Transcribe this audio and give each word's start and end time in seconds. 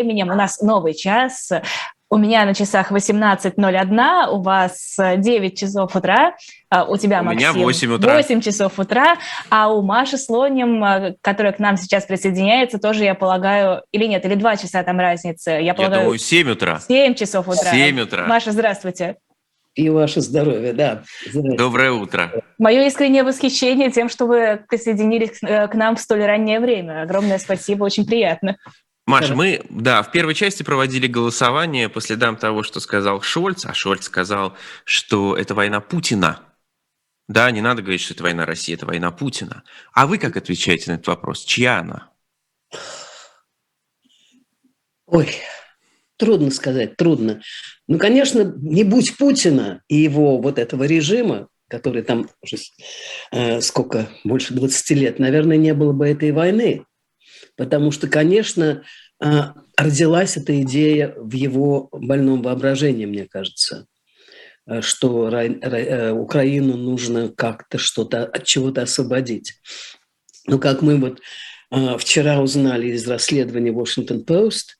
временем 0.00 0.30
у 0.30 0.34
нас 0.34 0.60
новый 0.60 0.94
час. 0.94 1.50
У 2.12 2.16
меня 2.16 2.44
на 2.44 2.54
часах 2.54 2.90
18.01, 2.90 4.30
у 4.30 4.42
вас 4.42 4.96
9 4.98 5.58
часов 5.58 5.94
утра, 5.94 6.34
а 6.68 6.84
у 6.84 6.96
тебя, 6.96 7.20
у 7.20 7.24
Максим, 7.24 7.38
меня 7.38 7.52
8 7.52 7.92
утра. 7.92 8.14
8 8.16 8.40
часов 8.40 8.76
утра, 8.80 9.16
а 9.48 9.72
у 9.72 9.80
Маши 9.82 10.18
Слоним, 10.18 11.14
которая 11.20 11.52
к 11.52 11.60
нам 11.60 11.76
сейчас 11.76 12.06
присоединяется, 12.06 12.78
тоже, 12.78 13.04
я 13.04 13.14
полагаю, 13.14 13.82
или 13.92 14.06
нет, 14.06 14.24
или 14.24 14.34
2 14.34 14.56
часа 14.56 14.82
там 14.82 14.98
разницы. 14.98 15.50
Я, 15.50 15.72
полагаю, 15.72 16.00
я 16.00 16.04
думаю, 16.06 16.18
7 16.18 16.50
утра. 16.50 16.80
7 16.80 17.14
часов 17.14 17.46
утра. 17.46 17.70
7 17.70 18.00
утра. 18.00 18.26
Маша, 18.26 18.50
здравствуйте. 18.50 19.16
И 19.76 19.88
ваше 19.88 20.20
здоровье, 20.20 20.72
да. 20.72 21.04
Доброе 21.32 21.92
утро. 21.92 22.42
Мое 22.58 22.88
искреннее 22.88 23.22
восхищение 23.22 23.92
тем, 23.92 24.08
что 24.08 24.26
вы 24.26 24.64
присоединились 24.68 25.38
к 25.38 25.74
нам 25.74 25.94
в 25.94 26.00
столь 26.00 26.24
раннее 26.24 26.58
время. 26.58 27.02
Огромное 27.02 27.38
спасибо, 27.38 27.84
очень 27.84 28.04
приятно. 28.04 28.56
Маша, 29.10 29.34
мы, 29.34 29.62
да, 29.68 30.02
в 30.02 30.12
первой 30.12 30.34
части 30.34 30.62
проводили 30.62 31.06
голосование 31.06 31.88
по 31.88 32.00
следам 32.00 32.36
того, 32.36 32.62
что 32.62 32.80
сказал 32.80 33.20
Шольц, 33.22 33.66
а 33.66 33.74
Шольц 33.74 34.04
сказал, 34.04 34.56
что 34.84 35.36
это 35.36 35.54
война 35.54 35.80
Путина. 35.80 36.40
Да, 37.28 37.50
не 37.50 37.60
надо 37.60 37.82
говорить, 37.82 38.00
что 38.00 38.14
это 38.14 38.22
война 38.22 38.46
России, 38.46 38.74
это 38.74 38.86
война 38.86 39.10
Путина. 39.10 39.62
А 39.92 40.06
вы 40.06 40.18
как 40.18 40.36
отвечаете 40.36 40.90
на 40.90 40.94
этот 40.94 41.08
вопрос? 41.08 41.44
Чья 41.44 41.80
она? 41.80 42.10
Ой, 45.06 45.28
трудно 46.16 46.50
сказать, 46.50 46.96
трудно. 46.96 47.42
Ну, 47.88 47.98
конечно, 47.98 48.54
не 48.56 48.84
будь 48.84 49.16
Путина 49.16 49.82
и 49.88 49.96
его 49.96 50.38
вот 50.38 50.58
этого 50.58 50.84
режима, 50.84 51.48
который 51.68 52.02
там 52.02 52.28
уже 52.42 52.58
э, 53.32 53.60
сколько, 53.60 54.08
больше 54.24 54.54
20 54.54 54.90
лет, 54.90 55.18
наверное, 55.18 55.56
не 55.56 55.74
было 55.74 55.92
бы 55.92 56.08
этой 56.08 56.32
войны. 56.32 56.84
Потому 57.60 57.90
что, 57.90 58.08
конечно, 58.08 58.84
а, 59.22 59.52
родилась 59.76 60.38
эта 60.38 60.62
идея 60.62 61.12
в 61.14 61.34
его 61.34 61.90
больном 61.92 62.40
воображении, 62.40 63.04
мне 63.04 63.26
кажется, 63.26 63.84
а, 64.64 64.80
что 64.80 65.28
э, 65.28 66.10
Украину 66.10 66.78
нужно 66.78 67.28
как-то 67.28 67.76
что-то 67.76 68.24
от 68.24 68.44
чего-то 68.44 68.80
освободить. 68.80 69.60
Но 70.46 70.58
как 70.58 70.80
мы 70.80 70.96
вот 70.96 71.20
а, 71.70 71.98
вчера 71.98 72.40
узнали 72.40 72.92
из 72.92 73.06
расследования 73.06 73.72
Washington 73.72 74.24
Post, 74.24 74.78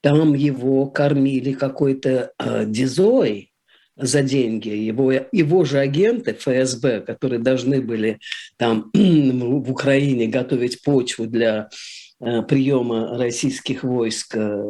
там 0.00 0.34
его 0.34 0.86
кормили 0.86 1.52
какой-то 1.52 2.32
дизой 2.66 3.52
за 3.96 4.22
деньги. 4.22 4.70
Его, 4.70 5.12
его 5.12 5.64
же 5.64 5.78
агенты 5.78 6.32
ФСБ, 6.32 7.02
которые 7.02 7.38
должны 7.38 7.80
были 7.80 8.18
там 8.56 8.90
в 8.92 9.70
Украине 9.70 10.26
готовить 10.26 10.82
почву 10.82 11.26
для 11.26 11.68
Э, 11.68 12.07
приема 12.20 13.16
российских 13.16 13.84
войск 13.84 14.36
э, 14.36 14.64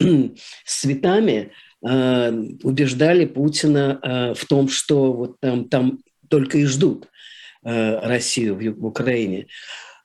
с 0.64 0.80
цветами 0.80 1.52
э, 1.86 2.32
убеждали 2.62 3.26
Путина 3.26 4.34
в 4.36 4.46
том, 4.46 4.68
что 4.68 5.12
вот 5.12 5.40
там, 5.40 5.68
там 5.68 6.00
только 6.28 6.58
и 6.58 6.64
ждут 6.64 7.08
Россию 7.62 8.74
в 8.76 8.86
Украине. 8.86 9.48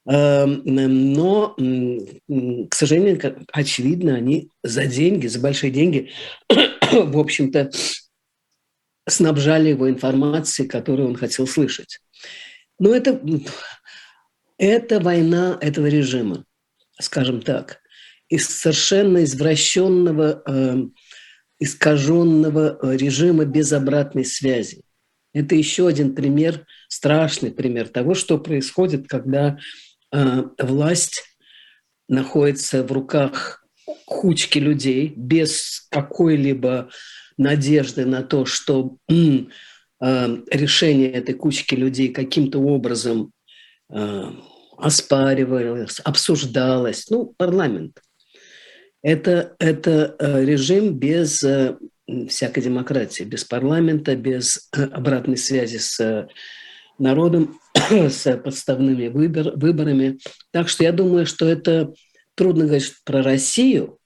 Но, 0.06 1.56
к 1.58 2.76
сожалению, 2.76 3.48
очевидно, 3.54 4.16
они 4.16 4.50
за 4.62 4.88
деньги, 4.88 5.28
за 5.28 5.40
большие 5.40 5.72
деньги, 5.72 6.12
в 6.50 7.18
общем-то, 7.18 7.72
снабжали 9.08 9.70
его 9.70 9.90
информацией, 9.90 10.68
которую 10.68 11.10
он 11.10 11.16
хотел 11.16 11.48
слышать. 11.48 12.00
Но 12.80 12.94
это, 12.94 13.22
это 14.58 15.00
война 15.00 15.58
этого 15.62 15.88
режима 15.88 16.44
скажем 17.00 17.42
так, 17.42 17.80
из 18.30 18.48
совершенно 18.48 19.24
извращенного, 19.24 20.42
э, 20.48 20.76
искаженного 21.60 22.96
режима 22.96 23.46
без 23.46 23.72
обратной 23.72 24.26
связи. 24.26 24.82
Это 25.34 25.56
еще 25.56 25.88
один 25.88 26.16
пример, 26.16 26.66
страшный 26.88 27.52
пример 27.52 27.90
того, 27.90 28.14
что 28.14 28.38
происходит, 28.38 29.08
когда 29.08 29.58
э, 30.12 30.44
власть 30.60 31.24
находится 32.08 32.84
в 32.84 32.92
руках 32.92 33.66
кучки 34.06 34.60
людей 34.60 35.14
без 35.16 35.88
какой-либо 35.92 36.90
надежды 37.38 38.06
на 38.06 38.24
то, 38.24 38.46
что 38.46 38.98
э, 39.10 39.46
решение 40.00 41.12
этой 41.12 41.36
кучки 41.36 41.76
людей 41.76 42.10
каким-то 42.10 42.60
образом 42.60 43.32
э, 43.92 44.32
оспаривалось, 44.78 46.00
обсуждалось. 46.00 47.10
Ну, 47.10 47.34
парламент. 47.38 48.02
Это, 49.02 49.56
это 49.60 50.16
э, 50.18 50.44
режим 50.46 50.98
без 50.98 51.44
э, 51.44 51.78
всякой 52.28 52.64
демократии, 52.64 53.24
без 53.24 53.44
парламента, 53.44 54.16
без 54.16 54.70
э, 54.76 54.84
обратной 54.84 55.38
связи 55.38 55.78
с 55.78 56.28
народом, 56.98 57.60
с 57.90 58.38
подставными 58.38 59.08
выбор, 59.08 59.52
выборами. 59.56 60.18
Так 60.52 60.70
что 60.70 60.84
я 60.84 60.92
думаю, 60.92 61.26
что 61.26 61.48
это 61.48 61.94
трудно 62.36 62.66
говорить 62.66 62.94
про 63.04 63.22
Россию, 63.22 64.00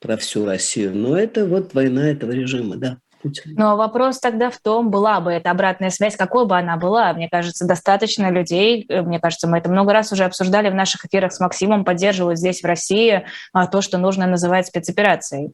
про 0.00 0.16
всю 0.16 0.44
Россию, 0.44 0.94
но 0.96 1.16
это 1.16 1.46
вот 1.46 1.72
война 1.74 2.10
этого 2.10 2.32
режима, 2.32 2.76
да. 2.76 2.98
Путина. 3.24 3.54
Но 3.56 3.76
вопрос 3.76 4.20
тогда 4.20 4.50
в 4.50 4.58
том, 4.58 4.90
была 4.90 5.20
бы 5.20 5.32
эта 5.32 5.50
обратная 5.50 5.90
связь, 5.90 6.16
какой 6.16 6.46
бы 6.46 6.56
она 6.56 6.76
была. 6.76 7.12
Мне 7.14 7.28
кажется, 7.28 7.66
достаточно 7.66 8.30
людей, 8.30 8.84
э, 8.88 9.02
мне 9.02 9.18
кажется, 9.18 9.48
мы 9.48 9.58
это 9.58 9.70
много 9.70 9.92
раз 9.92 10.12
уже 10.12 10.24
обсуждали 10.24 10.68
в 10.68 10.74
наших 10.74 11.06
эфирах 11.06 11.32
с 11.32 11.40
Максимом, 11.40 11.84
поддерживают 11.84 12.38
здесь, 12.38 12.60
в 12.60 12.66
России, 12.66 13.24
а, 13.52 13.66
то, 13.66 13.80
что 13.80 13.98
нужно 13.98 14.26
называть 14.26 14.66
спецоперацией. 14.66 15.52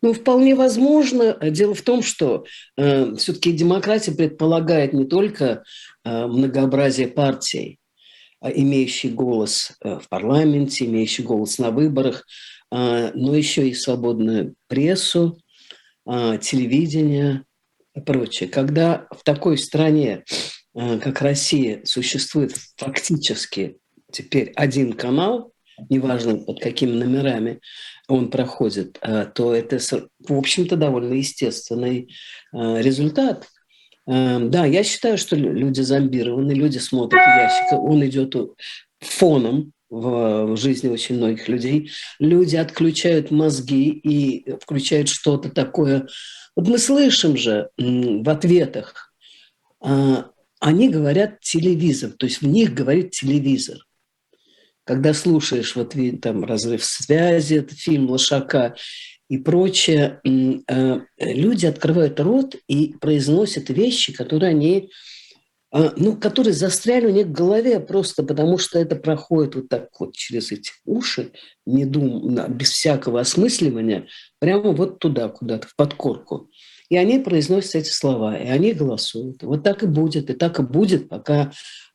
Ну, 0.00 0.12
вполне 0.12 0.54
возможно. 0.54 1.36
Дело 1.40 1.74
в 1.74 1.82
том, 1.82 2.02
что 2.02 2.44
э, 2.76 3.14
все-таки 3.16 3.52
демократия 3.52 4.12
предполагает 4.12 4.92
не 4.92 5.04
только 5.04 5.62
э, 6.04 6.26
многообразие 6.26 7.06
партий, 7.06 7.78
э, 8.40 8.50
имеющий 8.54 9.10
голос 9.10 9.72
э, 9.84 9.98
в 10.00 10.08
парламенте, 10.08 10.86
имеющий 10.86 11.22
голос 11.22 11.58
на 11.58 11.70
выборах, 11.70 12.26
э, 12.72 13.12
но 13.14 13.36
еще 13.36 13.68
и 13.68 13.74
свободную 13.74 14.54
прессу, 14.66 15.38
а, 15.38 15.41
телевидения 16.06 17.44
и 17.94 18.00
прочее. 18.00 18.48
Когда 18.48 19.06
в 19.10 19.22
такой 19.22 19.58
стране, 19.58 20.24
а, 20.74 20.98
как 20.98 21.20
Россия, 21.20 21.82
существует 21.84 22.56
фактически 22.76 23.76
теперь 24.10 24.52
один 24.56 24.92
канал, 24.94 25.52
неважно 25.88 26.36
под 26.38 26.60
какими 26.60 26.92
номерами 26.92 27.60
он 28.08 28.30
проходит, 28.30 28.98
а, 29.00 29.26
то 29.26 29.54
это, 29.54 29.78
в 29.78 30.32
общем-то, 30.32 30.76
довольно 30.76 31.14
естественный 31.14 32.08
результат. 32.52 33.48
Да, 34.04 34.66
я 34.66 34.82
считаю, 34.82 35.16
что 35.16 35.36
люди 35.36 35.80
зомбированы, 35.80 36.52
люди 36.52 36.78
смотрят 36.78 37.22
ящик, 37.24 37.78
он 37.78 38.04
идет 38.04 38.34
фоном, 38.98 39.72
в 39.92 40.56
жизни 40.56 40.88
очень 40.88 41.16
многих 41.16 41.48
людей. 41.48 41.90
Люди 42.18 42.56
отключают 42.56 43.30
мозги 43.30 43.90
и 43.90 44.50
включают 44.58 45.10
что-то 45.10 45.50
такое. 45.50 46.08
Вот 46.56 46.66
мы 46.66 46.78
слышим 46.78 47.36
же 47.36 47.68
в 47.76 48.28
ответах, 48.28 49.12
а, 49.80 50.30
они 50.60 50.88
говорят 50.88 51.40
телевизор, 51.40 52.12
то 52.12 52.24
есть 52.24 52.40
в 52.40 52.46
них 52.46 52.72
говорит 52.72 53.10
телевизор. 53.10 53.78
Когда 54.84 55.12
слушаешь 55.12 55.76
вот 55.76 55.94
там 56.22 56.44
разрыв 56.44 56.82
связи, 56.84 57.66
фильм 57.70 58.08
Лошака 58.08 58.74
и 59.28 59.36
прочее, 59.36 60.22
а, 60.68 61.02
люди 61.18 61.66
открывают 61.66 62.18
рот 62.18 62.56
и 62.66 62.94
произносят 62.98 63.68
вещи, 63.68 64.14
которые 64.14 64.50
они 64.50 64.90
ну, 65.72 66.16
которые 66.16 66.52
застряли 66.52 67.06
у 67.06 67.10
них 67.10 67.26
в 67.28 67.32
голове 67.32 67.80
просто 67.80 68.22
потому, 68.22 68.58
что 68.58 68.78
это 68.78 68.94
проходит 68.94 69.54
вот 69.54 69.68
так 69.68 69.88
вот 69.98 70.14
через 70.14 70.52
эти 70.52 70.72
уши, 70.84 71.32
не 71.64 71.86
дум, 71.86 72.36
без 72.50 72.70
всякого 72.70 73.20
осмысливания, 73.20 74.06
прямо 74.38 74.72
вот 74.72 74.98
туда 74.98 75.28
куда-то, 75.28 75.68
в 75.68 75.74
подкорку. 75.74 76.50
И 76.90 76.96
они 76.98 77.18
произносят 77.20 77.76
эти 77.76 77.88
слова, 77.88 78.36
и 78.36 78.46
они 78.46 78.74
голосуют. 78.74 79.42
Вот 79.42 79.62
так 79.62 79.82
и 79.82 79.86
будет, 79.86 80.28
и 80.28 80.34
так 80.34 80.58
и 80.58 80.62
будет, 80.62 81.08
пока 81.08 81.50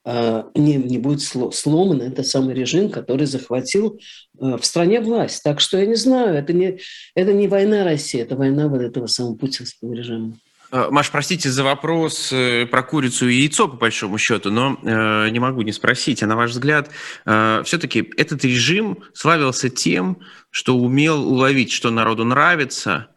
э, 0.06 0.44
не, 0.56 0.78
не 0.78 0.98
будет 0.98 1.22
сломан 1.22 2.02
этот 2.02 2.26
самый 2.26 2.56
режим, 2.56 2.90
который 2.90 3.28
захватил 3.28 4.00
э, 4.40 4.58
в 4.58 4.66
стране 4.66 5.02
власть. 5.02 5.44
Так 5.44 5.60
что 5.60 5.78
я 5.78 5.86
не 5.86 5.94
знаю, 5.94 6.36
это 6.36 6.52
не, 6.52 6.80
это 7.14 7.32
не 7.32 7.48
война 7.48 7.84
России, 7.84 8.20
это 8.20 8.36
война 8.36 8.70
вот 8.70 8.82
этого 8.82 9.06
самого 9.06 9.36
путинского 9.36 9.94
режима. 9.94 10.40
Э, 10.72 10.88
Маш, 10.92 11.12
простите 11.12 11.50
за 11.50 11.64
вопрос 11.64 12.32
э, 12.32 12.66
про 12.66 12.84
курицу 12.84 13.28
и 13.28 13.36
яйцо, 13.36 13.68
по 13.68 13.78
большому 13.78 14.18
счету, 14.18 14.52
но 14.52 14.78
э, 14.84 15.30
не 15.30 15.40
могу 15.40 15.62
не 15.62 15.72
спросить. 15.72 16.24
А 16.24 16.28
на 16.28 16.36
ваш 16.36 16.52
взгляд, 16.52 16.90
э, 17.26 17.62
все-таки 17.66 18.12
этот 18.18 18.44
режим 18.44 19.04
славился 19.14 19.70
тем, 19.70 20.20
что 20.50 20.78
умел 20.78 21.28
уловить, 21.28 21.72
что 21.72 21.90
народу 21.90 22.26
нравится, 22.26 23.08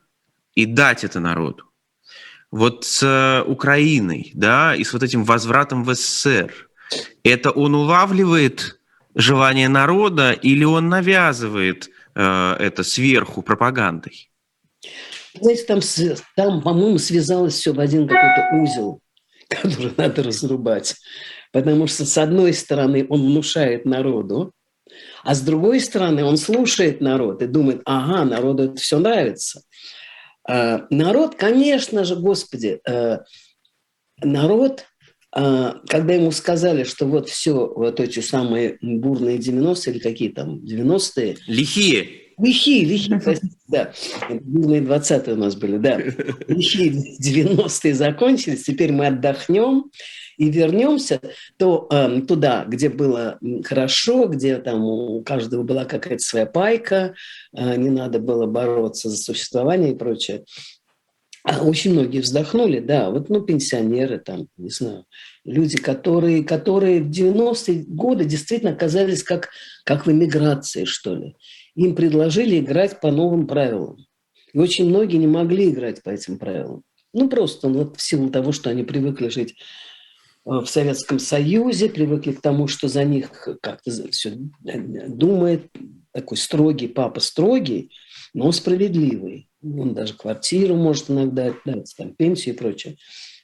и 0.54 0.66
дать 0.66 1.04
это 1.04 1.20
народу. 1.20 1.64
Вот 2.50 2.84
с 2.84 3.02
э, 3.02 3.42
Украиной, 3.48 4.32
да, 4.34 4.74
и 4.74 4.84
с 4.84 4.92
вот 4.92 5.02
этим 5.02 5.24
возвратом 5.24 5.84
в 5.84 5.94
СССР, 5.94 6.52
это 7.22 7.50
он 7.50 7.74
улавливает 7.74 8.80
желание 9.14 9.68
народа 9.68 10.32
или 10.32 10.64
он 10.64 10.88
навязывает 10.88 11.90
э, 12.14 12.56
это 12.58 12.82
сверху 12.82 13.42
пропагандой? 13.42 14.30
Знаете, 15.38 15.64
там, 15.64 15.80
там 16.36 16.62
по-моему, 16.62 16.98
связалось 16.98 17.54
все 17.54 17.72
в 17.72 17.80
один 17.80 18.08
какой-то 18.08 18.62
узел, 18.62 19.00
который 19.48 19.92
надо 19.96 20.22
разрубать. 20.22 20.96
Потому 21.52 21.86
что, 21.86 22.04
с 22.04 22.16
одной 22.18 22.52
стороны, 22.52 23.06
он 23.08 23.26
внушает 23.26 23.84
народу, 23.84 24.52
а 25.22 25.34
с 25.34 25.40
другой 25.42 25.80
стороны, 25.80 26.24
он 26.24 26.36
слушает 26.36 27.00
народ 27.00 27.42
и 27.42 27.46
думает, 27.46 27.82
ага, 27.84 28.24
народу 28.24 28.64
это 28.64 28.76
все 28.76 28.98
нравится. 28.98 29.62
А, 30.48 30.86
народ, 30.90 31.34
конечно 31.36 32.04
же, 32.04 32.16
Господи, 32.16 32.80
э, 32.88 33.18
народ, 34.22 34.86
а, 35.32 35.76
когда 35.86 36.14
ему 36.14 36.32
сказали, 36.32 36.84
что 36.84 37.06
вот 37.06 37.28
все, 37.28 37.72
вот 37.72 38.00
эти 38.00 38.20
самые 38.20 38.78
бурные 38.80 39.38
90-е 39.38 39.94
или 39.94 40.00
какие 40.00 40.30
там 40.30 40.58
90-е. 40.64 41.36
Лихие. 41.46 42.19
Лихие, 42.40 42.84
лихие, 42.84 43.20
да. 43.68 43.92
Бурные 44.30 44.80
20-е 44.80 45.34
у 45.34 45.36
нас 45.36 45.56
были, 45.56 45.78
да. 45.78 45.98
Лихие 46.48 46.92
90-е 47.20 47.94
закончились, 47.94 48.64
теперь 48.64 48.92
мы 48.92 49.08
отдохнем 49.08 49.90
и 50.36 50.48
вернемся 50.48 51.20
то, 51.58 51.86
э, 51.90 52.22
туда, 52.22 52.64
где 52.66 52.88
было 52.88 53.38
хорошо, 53.64 54.26
где 54.26 54.56
там 54.56 54.82
у 54.84 55.22
каждого 55.22 55.62
была 55.64 55.84
какая-то 55.84 56.22
своя 56.22 56.46
пайка, 56.46 57.14
э, 57.54 57.76
не 57.76 57.90
надо 57.90 58.20
было 58.20 58.46
бороться 58.46 59.10
за 59.10 59.18
существование 59.18 59.92
и 59.92 59.96
прочее. 59.96 60.44
А 61.42 61.62
очень 61.62 61.92
многие 61.92 62.20
вздохнули, 62.20 62.80
да, 62.80 63.10
вот, 63.10 63.30
ну, 63.30 63.40
пенсионеры 63.40 64.18
там, 64.18 64.48
не 64.58 64.70
знаю, 64.70 65.04
люди, 65.44 65.76
которые, 65.76 66.44
которые 66.44 67.02
в 67.02 67.10
90-е 67.10 67.84
годы 67.86 68.24
действительно 68.24 68.72
оказались 68.72 69.22
как, 69.22 69.48
как 69.84 70.06
в 70.06 70.10
эмиграции, 70.10 70.84
что 70.84 71.14
ли. 71.14 71.36
Им 71.80 71.94
предложили 71.94 72.58
играть 72.58 73.00
по 73.00 73.10
новым 73.10 73.46
правилам. 73.46 73.96
И 74.52 74.58
очень 74.58 74.88
многие 74.88 75.16
не 75.16 75.26
могли 75.26 75.70
играть 75.70 76.02
по 76.02 76.10
этим 76.10 76.38
правилам. 76.38 76.82
Ну, 77.12 77.28
просто 77.28 77.68
ну, 77.68 77.92
в 77.92 78.00
силу 78.00 78.30
того, 78.30 78.52
что 78.52 78.70
они 78.70 78.82
привыкли 78.84 79.28
жить 79.28 79.56
Э, 80.46 80.60
в 80.60 80.66
Советском 80.66 81.18
Союзе, 81.18 81.88
привыкли 81.88 82.32
к 82.32 82.40
тому, 82.40 82.66
что 82.66 82.88
за 82.88 83.04
них 83.04 83.30
как-то 83.60 83.90
все 84.10 84.32
думает, 85.08 85.66
такой 86.12 86.36
строгий 86.36 86.88
папа 86.88 87.20
строгий, 87.20 87.92
но 88.34 88.50
справедливый. 88.52 89.48
Он 89.62 89.94
даже 89.94 90.14
квартиру 90.14 90.74
может 90.74 91.10
иногда 91.10 91.54
дать, 91.64 91.94
там, 91.96 92.14
пенсию 92.14 92.54
и 92.54 92.58
прочее. 92.58 92.96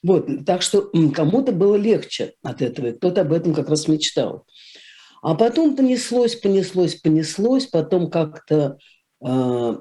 Вот, 0.03 0.29
так 0.47 0.63
что 0.63 0.91
кому-то 1.15 1.53
было 1.53 1.77
легче 1.77 2.33
от 2.43 2.63
этого, 2.63 2.93
кто-то 2.93 3.23
об 3.23 3.33
этом 3.33 3.55
как 3.55 3.69
раз 3.69 3.89
мечтал. 3.89 4.47
А 5.27 5.35
потом 5.35 5.75
понеслось, 5.75 6.37
понеслось, 6.37 6.95
понеслось, 6.95 7.67
потом 7.67 8.11
как-то 8.11 8.79
э, 9.27 9.77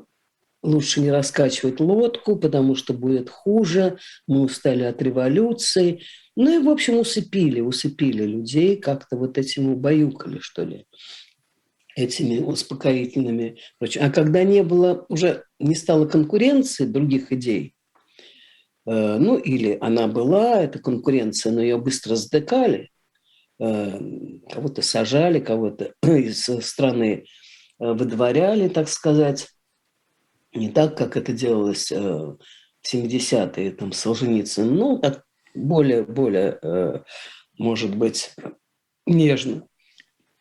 лучше 0.63 1.01
не 1.01 1.11
раскачивать 1.11 1.79
лодку, 1.79 2.35
потому 2.35 2.73
что 2.73 2.95
будет 2.95 3.29
хуже, 3.29 3.99
мы 4.25 4.41
устали 4.41 4.85
от 4.85 5.03
революции. 5.03 6.01
Ну 6.35 6.59
и, 6.59 6.63
в 6.63 6.67
общем, 6.67 6.97
усыпили, 6.97 7.61
усыпили 7.61 8.23
людей, 8.23 8.77
как-то 8.77 9.17
вот 9.17 9.37
этим 9.37 9.71
убаюкали, 9.71 10.39
что 10.39 10.63
ли, 10.63 10.87
этими 11.95 12.39
успокоительными. 12.39 13.59
А 13.99 14.09
когда 14.09 14.43
не 14.43 14.63
было, 14.63 15.05
уже 15.09 15.43
не 15.59 15.75
стало 15.75 16.07
конкуренции 16.07 16.85
других 16.85 17.31
идей, 17.31 17.75
э, 18.87 19.17
ну 19.19 19.37
или 19.37 19.77
она 19.79 20.07
была, 20.07 20.63
эта 20.63 20.79
конкуренция, 20.79 21.51
но 21.51 21.61
ее 21.61 21.77
быстро 21.77 22.15
затыкали, 22.15 22.79
э, 22.79 22.94
кого-то 23.57 24.81
сажали, 24.81 25.39
кого-то 25.39 25.93
из 26.03 26.45
страны 26.65 27.25
э, 27.79 27.91
выдворяли, 27.93 28.67
так 28.67 28.89
сказать, 28.89 29.47
не 30.53 30.69
так, 30.69 30.97
как 30.97 31.17
это 31.17 31.33
делалось 31.33 31.91
в 31.91 32.37
70-е, 32.85 33.71
там, 33.71 33.91
Солженицын, 33.91 34.73
ну, 34.73 34.99
так 34.99 35.23
более, 35.55 36.03
более, 36.03 36.59
э, 36.61 36.99
может 37.57 37.95
быть, 37.95 38.31
нежно. 39.05 39.67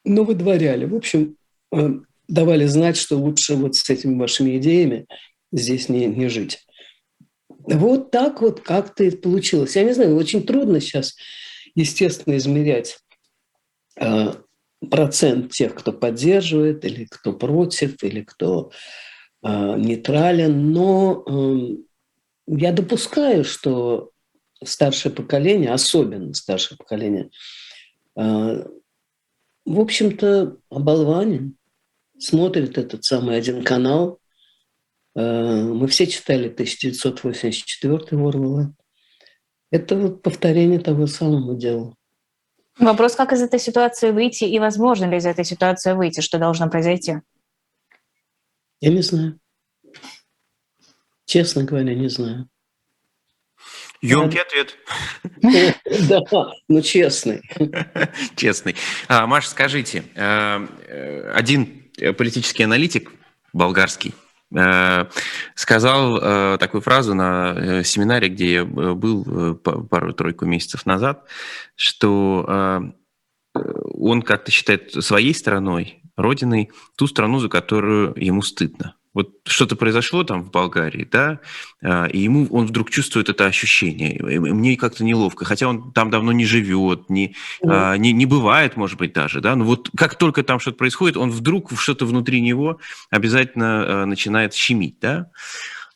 Но 0.05 0.25
выдворяли. 0.25 0.85
В 0.85 0.95
общем, 0.95 1.37
э, 1.73 1.91
давали 2.29 2.67
знать, 2.67 2.97
что 2.97 3.17
лучше 3.17 3.55
вот 3.55 3.77
с 3.77 3.89
этими 3.89 4.19
вашими 4.19 4.59
идеями 4.59 5.07
здесь 5.53 5.89
не, 5.89 6.07
не 6.07 6.29
жить. 6.29 6.67
Вот 7.49 8.11
так 8.11 8.43
вот 8.43 8.61
как-то 8.61 9.05
и 9.05 9.11
получилось. 9.11 9.77
Я 9.77 9.85
не 9.85 9.95
знаю, 9.95 10.17
очень 10.17 10.45
трудно 10.45 10.81
сейчас, 10.81 11.15
естественно, 11.75 12.37
измерять 12.37 12.91
э, 12.91 13.04
процент 14.91 15.53
тех, 15.53 15.75
кто 15.75 15.93
поддерживает, 15.93 16.85
или 16.85 17.05
кто 17.05 17.33
против, 17.33 18.03
или 18.03 18.23
кто 18.23 18.71
нейтрален, 19.43 20.73
но 20.73 21.23
эм, 21.27 21.85
я 22.47 22.73
допускаю, 22.73 23.45
что 23.45 24.11
старшее 24.63 25.13
поколение, 25.13 25.71
особенно 25.71 26.33
старшее 26.35 26.79
поколение, 26.79 27.31
а, 28.17 28.67
в 29.67 29.81
общем-то, 29.81 30.57
оболванен, 30.71 31.57
смотрит 32.19 32.79
этот 32.79 33.05
самый 33.05 33.37
один 33.37 33.65
канал. 33.65 34.21
Мы 35.15 35.87
все 35.89 36.07
читали 36.07 36.49
1984 36.49 37.95
Орвелла. 38.13 38.75
Это 39.71 39.97
вот 39.97 40.23
повторение 40.23 40.81
того 40.81 41.07
самого 41.07 41.57
дела. 41.57 41.95
Вопрос, 42.79 43.15
как 43.15 43.33
из 43.33 43.43
этой 43.43 43.61
ситуации 43.61 44.11
выйти 44.11 44.45
и 44.45 44.59
возможно 44.59 45.05
ли 45.05 45.19
из 45.19 45.27
этой 45.27 45.45
ситуации 45.45 45.93
выйти, 45.93 46.21
что 46.21 46.39
должно 46.39 46.69
произойти? 46.69 47.21
Я 48.81 48.91
не 48.91 49.03
знаю. 49.03 49.39
Честно 51.25 51.65
говоря, 51.65 51.95
не 51.95 52.09
знаю. 52.09 52.49
Емкий 54.03 54.41
ответ. 54.41 54.77
Да, 56.09 56.21
ну 56.69 56.83
честный. 56.83 57.41
Честный. 58.37 58.77
А, 59.09 59.27
Маша, 59.27 59.49
скажите, 59.49 60.05
э, 60.15 60.67
э, 60.87 61.33
один 61.33 61.91
политический 62.19 62.65
аналитик 62.65 63.13
болгарский 63.53 64.11
э, 64.11 64.24
сказал 65.55 66.59
такую 66.59 66.81
фразу 66.81 67.15
на 67.15 67.83
семинаре, 67.85 68.29
где 68.29 68.53
я 68.53 68.65
был 68.65 69.57
пару-тройку 69.57 70.47
месяцев 70.47 70.87
назад, 70.87 71.29
что 71.75 72.93
он 73.55 74.23
как-то 74.23 74.51
считает 74.51 74.93
своей 75.05 75.35
страной, 75.35 76.03
родиной, 76.17 76.71
ту 76.97 77.07
страну, 77.07 77.39
за 77.41 77.49
которую 77.49 78.15
ему 78.17 78.43
стыдно 78.43 78.95
вот 79.15 79.31
что-то 79.47 79.77
произошло 79.77 80.25
там 80.25 80.43
в 80.45 80.51
Болгарии, 80.51 81.09
да, 81.11 81.41
а, 81.83 82.07
и 82.07 82.19
ему 82.19 82.47
он 82.51 82.67
вдруг 82.67 82.91
чувствует 82.91 83.29
это 83.29 83.47
ощущение. 83.47 84.21
Мне 84.23 84.77
как-то 84.77 85.05
неловко, 85.05 85.45
хотя 85.45 85.69
он 85.69 85.93
там 85.93 86.11
давно 86.11 86.33
не 86.33 86.45
живет, 86.45 87.09
не, 87.09 87.35
mm. 87.65 87.99
не, 87.99 88.13
не 88.13 88.27
бывает, 88.27 88.77
может 88.77 88.99
быть, 88.99 89.13
даже, 89.13 89.41
да, 89.41 89.57
но 89.57 89.65
вот 89.65 89.91
как 89.97 90.19
только 90.19 90.43
там 90.43 90.59
что-то 90.61 90.77
происходит, 90.77 91.17
он 91.17 91.31
вдруг 91.31 91.73
что-то 91.81 92.05
внутри 92.05 92.41
него 92.41 92.79
обязательно 93.11 94.03
а, 94.03 94.07
начинает 94.07 94.55
щемить, 94.55 94.99
да. 95.01 95.31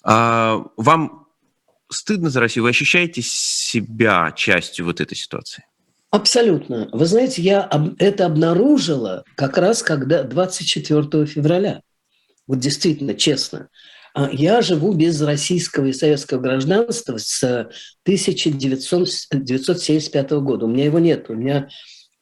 Вам 0.04 1.26
стыдно 1.90 2.30
за 2.30 2.40
Россию? 2.40 2.64
Вы 2.64 2.70
ощущаете 2.70 3.22
себя 3.22 4.32
частью 4.34 4.84
вот 4.84 5.00
этой 5.00 5.16
ситуации? 5.16 5.64
Абсолютно. 6.10 6.88
Вы 6.92 7.04
знаете, 7.04 7.42
я 7.42 7.68
это 7.98 8.26
обнаружила 8.26 9.24
как 9.34 9.58
раз 9.58 9.82
когда 9.82 10.22
24 10.22 11.26
февраля. 11.26 11.82
Вот 12.48 12.58
действительно, 12.58 13.14
честно. 13.14 13.68
А 14.14 14.30
я 14.32 14.62
живу 14.62 14.94
без 14.94 15.22
российского 15.22 15.86
и 15.86 15.92
советского 15.92 16.40
гражданства 16.40 17.18
с 17.18 17.68
1975 18.02 20.30
года. 20.32 20.64
У 20.64 20.68
меня 20.68 20.86
его 20.86 20.98
нет. 20.98 21.30
У 21.30 21.34
меня 21.34 21.68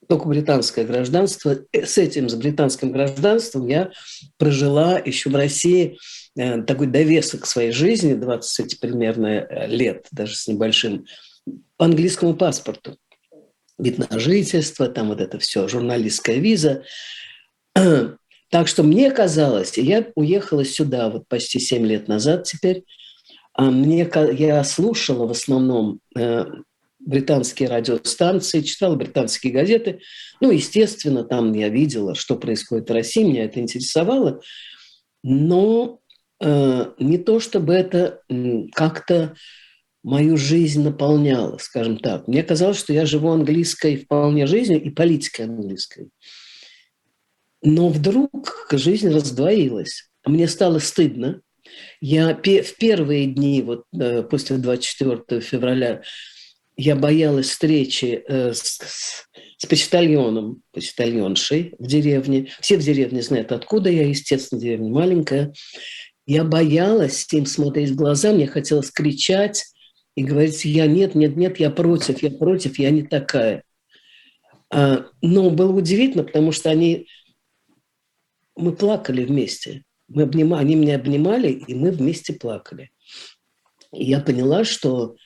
только 0.09 0.29
британское 0.29 0.85
гражданство. 0.85 1.57
Э, 1.73 1.87
с 1.87 1.97
этим, 1.97 2.29
с 2.29 2.35
британским 2.35 2.93
гражданством 2.93 3.67
я 3.69 3.93
прожила 4.37 4.99
еще 4.99 5.31
в 5.31 5.37
России 5.37 5.97
э, 6.37 6.61
такой 6.63 6.89
довесок 6.89 7.47
своей 7.47 7.71
жизни, 7.73 8.13
20 8.15 8.81
примерно 8.81 9.27
э, 9.27 9.69
лет, 9.69 10.09
даже 10.13 10.37
с 10.37 10.47
небольшим, 10.49 11.07
по 11.77 11.85
английскому 11.87 12.35
паспорту. 12.35 12.99
Вид 13.79 13.99
на 13.99 14.09
жительство, 14.19 14.89
там 14.89 15.09
вот 15.09 15.21
это 15.21 15.39
все, 15.39 15.69
журналистская 15.69 16.39
виза. 16.39 16.83
Так 18.57 18.69
что 18.69 18.83
мне 18.83 19.11
казалось, 19.11 19.77
я 19.77 20.07
уехала 20.15 20.65
сюда 20.65 21.11
вот 21.11 21.29
почти 21.29 21.61
7 21.61 21.85
лет 21.85 22.09
назад 22.09 22.45
теперь, 22.45 22.85
а 23.53 23.71
мне, 23.71 24.11
я 24.33 24.65
слушала 24.65 25.27
в 25.27 25.31
основном 25.31 26.01
э, 26.17 26.47
британские 26.99 27.69
радиостанции, 27.69 28.63
читала 28.63 28.95
британские 28.95 29.53
газеты. 29.53 30.01
Ну, 30.41 30.51
естественно, 30.53 31.23
там 31.23 31.53
я 31.53 31.69
видела, 31.69 32.15
что 32.15 32.35
происходит 32.37 32.89
в 32.89 32.95
России, 32.95 33.25
меня 33.25 33.45
это 33.45 33.61
интересовало. 33.61 34.41
Но 35.23 36.01
э, 36.41 36.93
не 36.99 37.19
то, 37.19 37.41
чтобы 37.41 37.75
это 37.75 38.23
как-то 38.73 39.37
мою 40.03 40.39
жизнь 40.39 40.83
наполняло, 40.83 41.59
скажем 41.59 41.99
так. 41.99 42.27
Мне 42.27 42.43
казалось, 42.43 42.79
что 42.79 42.95
я 42.95 43.05
живу 43.05 43.33
английской 43.33 43.99
вполне 43.99 44.47
жизнью 44.47 44.83
и 44.83 44.89
политикой 44.89 45.43
английской. 45.43 46.09
Но 47.63 47.89
вдруг 47.89 48.69
жизнь 48.71 49.11
раздвоилась. 49.11 50.09
мне 50.25 50.49
стало 50.49 50.79
стыдно. 50.79 51.41
Я 52.01 52.35
в 52.35 52.77
первые 52.77 53.27
дни, 53.27 53.63
вот 53.63 53.85
э, 53.99 54.23
после 54.23 54.57
24 54.57 55.41
февраля, 55.41 56.03
я 56.77 56.95
боялась 56.95 57.49
встречи 57.49 58.23
э, 58.27 58.53
с, 58.53 58.79
с 59.57 59.67
почтальоном, 59.67 60.63
почтальоншей 60.73 61.75
в 61.79 61.87
деревне. 61.87 62.51
Все 62.61 62.77
в 62.77 62.83
деревне 62.83 63.23
знают, 63.23 63.53
откуда 63.53 63.91
я, 63.91 64.07
естественно, 64.07 64.61
деревня 64.61 64.91
маленькая. 64.91 65.53
Я 66.27 66.45
боялась 66.45 67.27
им 67.33 67.47
смотреть 67.47 67.91
в 67.91 67.97
глаза, 67.97 68.33
мне 68.33 68.47
хотелось 68.47 68.91
кричать 68.91 69.65
и 70.17 70.25
говорить, 70.25 70.65
я 70.65 70.87
нет, 70.87 71.15
нет, 71.15 71.37
нет, 71.37 71.61
я 71.61 71.71
против, 71.71 72.23
я 72.23 72.31
против, 72.31 72.79
я 72.79 72.91
не 72.91 73.03
такая. 73.05 73.63
А, 74.71 75.07
но 75.23 75.51
было 75.51 75.73
удивительно, 75.73 76.25
потому 76.25 76.53
что 76.53 76.71
они, 76.71 77.07
мы 78.57 78.75
плакали 78.75 79.25
вместе. 79.25 79.85
Мы 80.09 80.23
обнимали, 80.23 80.63
они 80.63 80.75
меня 80.77 80.97
обнимали, 80.97 81.51
и 81.51 81.75
мы 81.75 81.91
вместе 81.91 82.33
плакали. 82.33 82.91
И 83.93 84.05
я 84.05 84.21
поняла, 84.21 84.65
что 84.65 85.17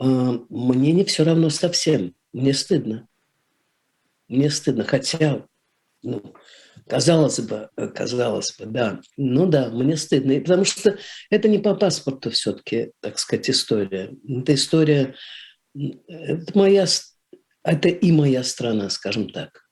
э, 0.00 0.04
мне 0.04 0.92
не 0.92 1.04
все 1.04 1.24
равно 1.24 1.50
совсем. 1.50 2.14
Мне 2.32 2.54
стыдно. 2.54 3.08
Мне 4.28 4.50
стыдно. 4.50 4.84
Хотя, 4.84 5.46
ну, 6.02 6.34
казалось 6.86 7.40
бы, 7.40 7.70
казалось 7.94 8.54
бы, 8.58 8.66
да. 8.66 9.00
Ну 9.16 9.46
да, 9.46 9.70
мне 9.70 9.96
стыдно. 9.96 10.32
И 10.32 10.40
потому 10.40 10.64
что 10.64 10.98
это 11.30 11.48
не 11.48 11.58
по 11.58 11.74
паспорту 11.74 12.30
все-таки, 12.30 12.92
так 13.00 13.18
сказать, 13.18 13.48
история. 13.50 14.12
Это 14.28 14.54
история, 14.54 15.14
это 15.74 16.58
моя, 16.58 16.86
это 17.62 17.88
и 17.88 18.12
моя 18.12 18.44
страна, 18.44 18.90
скажем 18.90 19.30
так. 19.30 19.65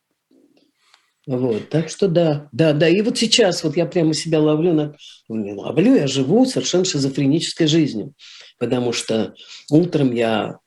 Вот, 1.26 1.70
так 1.70 1.88
что 1.88 2.08
да, 2.08 2.48
да, 2.52 2.72
да. 2.72 2.88
И 2.88 3.00
вот 3.00 3.16
сейчас 3.16 3.64
вот 3.64 3.76
я 3.76 3.86
прямо 3.86 4.12
себя 4.12 4.40
ловлю 4.40 4.74
на... 4.74 4.96
Ну, 5.28 5.36
не 5.36 5.52
ловлю, 5.54 5.94
я 5.94 6.06
живу 6.06 6.44
совершенно 6.44 6.84
шизофренической 6.84 7.66
жизнью. 7.66 8.12
Потому 8.58 8.92
что 8.92 9.34
утром 9.70 10.12
я 10.12 10.58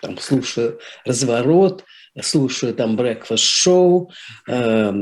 там 0.00 0.18
слушаю 0.18 0.78
разворот, 1.04 1.84
слушаю 2.22 2.74
там 2.74 2.98
breakfast 2.98 3.44
show, 3.66 4.06
э, 4.48 4.92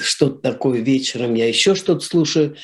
что-то 0.00 0.38
такое 0.40 0.80
вечером, 0.80 1.34
я 1.34 1.48
еще 1.48 1.74
что-то 1.74 2.00
слушаю. 2.00 2.56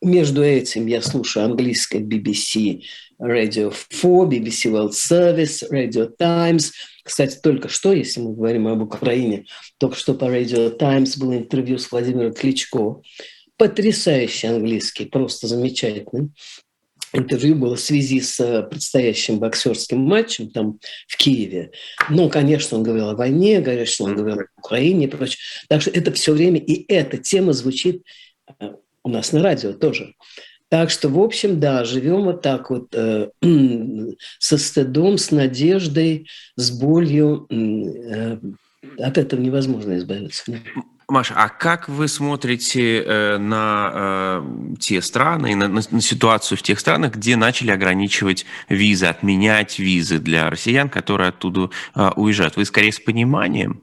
Между 0.00 0.42
этим 0.42 0.86
я 0.86 1.02
слушаю 1.02 1.46
английское 1.46 2.00
BBC 2.00 2.82
Radio 3.20 3.72
4, 3.72 4.38
BBC 4.38 4.70
World 4.70 4.92
Service, 4.92 5.62
Radio 5.70 6.10
Times. 6.18 6.72
Кстати, 7.02 7.38
только 7.42 7.68
что, 7.68 7.92
если 7.92 8.20
мы 8.20 8.34
говорим 8.34 8.68
об 8.68 8.82
Украине, 8.82 9.46
только 9.78 9.96
что 9.96 10.14
по 10.14 10.24
Radio 10.24 10.70
Times 10.70 11.16
было 11.18 11.36
интервью 11.36 11.78
с 11.78 11.90
Владимиром 11.90 12.32
Кличко. 12.32 13.02
Потрясающий 13.56 14.48
английский, 14.48 15.04
просто 15.06 15.46
замечательный 15.46 16.30
интервью 17.14 17.54
было 17.54 17.76
в 17.76 17.80
связи 17.80 18.20
с 18.20 18.38
э, 18.40 18.62
предстоящим 18.64 19.38
боксерским 19.38 19.98
матчем 19.98 20.50
там 20.50 20.78
в 21.06 21.16
Киеве. 21.16 21.70
Ну, 22.10 22.28
конечно, 22.28 22.76
он 22.76 22.82
говорил 22.82 23.10
о 23.10 23.16
войне, 23.16 23.62
конечно, 23.62 24.06
он 24.06 24.16
говорил 24.16 24.40
о 24.40 24.46
Украине 24.58 25.04
и 25.04 25.08
прочее. 25.08 25.38
Так 25.68 25.80
что 25.80 25.90
это 25.90 26.12
все 26.12 26.32
время, 26.32 26.58
и 26.58 26.84
эта 26.92 27.16
тема 27.18 27.52
звучит 27.52 28.02
э, 28.60 28.72
у 29.04 29.08
нас 29.08 29.32
на 29.32 29.42
радио 29.42 29.72
тоже. 29.72 30.14
Так 30.70 30.90
что, 30.90 31.08
в 31.08 31.20
общем, 31.20 31.60
да, 31.60 31.84
живем 31.84 32.24
вот 32.24 32.42
так 32.42 32.70
вот 32.70 32.88
э, 32.94 33.28
со 34.38 34.58
стыдом, 34.58 35.18
с 35.18 35.30
надеждой, 35.30 36.26
с 36.56 36.70
болью. 36.70 37.46
Э, 37.50 38.38
от 38.98 39.18
этого 39.18 39.40
невозможно 39.40 39.96
избавиться. 39.96 40.44
Маша, 41.06 41.34
а 41.36 41.48
как 41.48 41.88
вы 41.88 42.08
смотрите 42.08 43.02
э, 43.02 43.38
на 43.38 43.90
э, 43.94 44.76
те 44.80 45.02
страны, 45.02 45.54
на, 45.54 45.68
на, 45.68 45.82
на 45.88 46.00
ситуацию 46.00 46.56
в 46.56 46.62
тех 46.62 46.80
странах, 46.80 47.14
где 47.14 47.36
начали 47.36 47.70
ограничивать 47.70 48.46
визы, 48.68 49.06
отменять 49.06 49.78
визы 49.78 50.18
для 50.18 50.48
россиян, 50.48 50.88
которые 50.88 51.28
оттуда 51.28 51.70
э, 51.94 52.10
уезжают? 52.16 52.56
Вы 52.56 52.64
скорее 52.64 52.92
с 52.92 53.00
пониманием? 53.00 53.82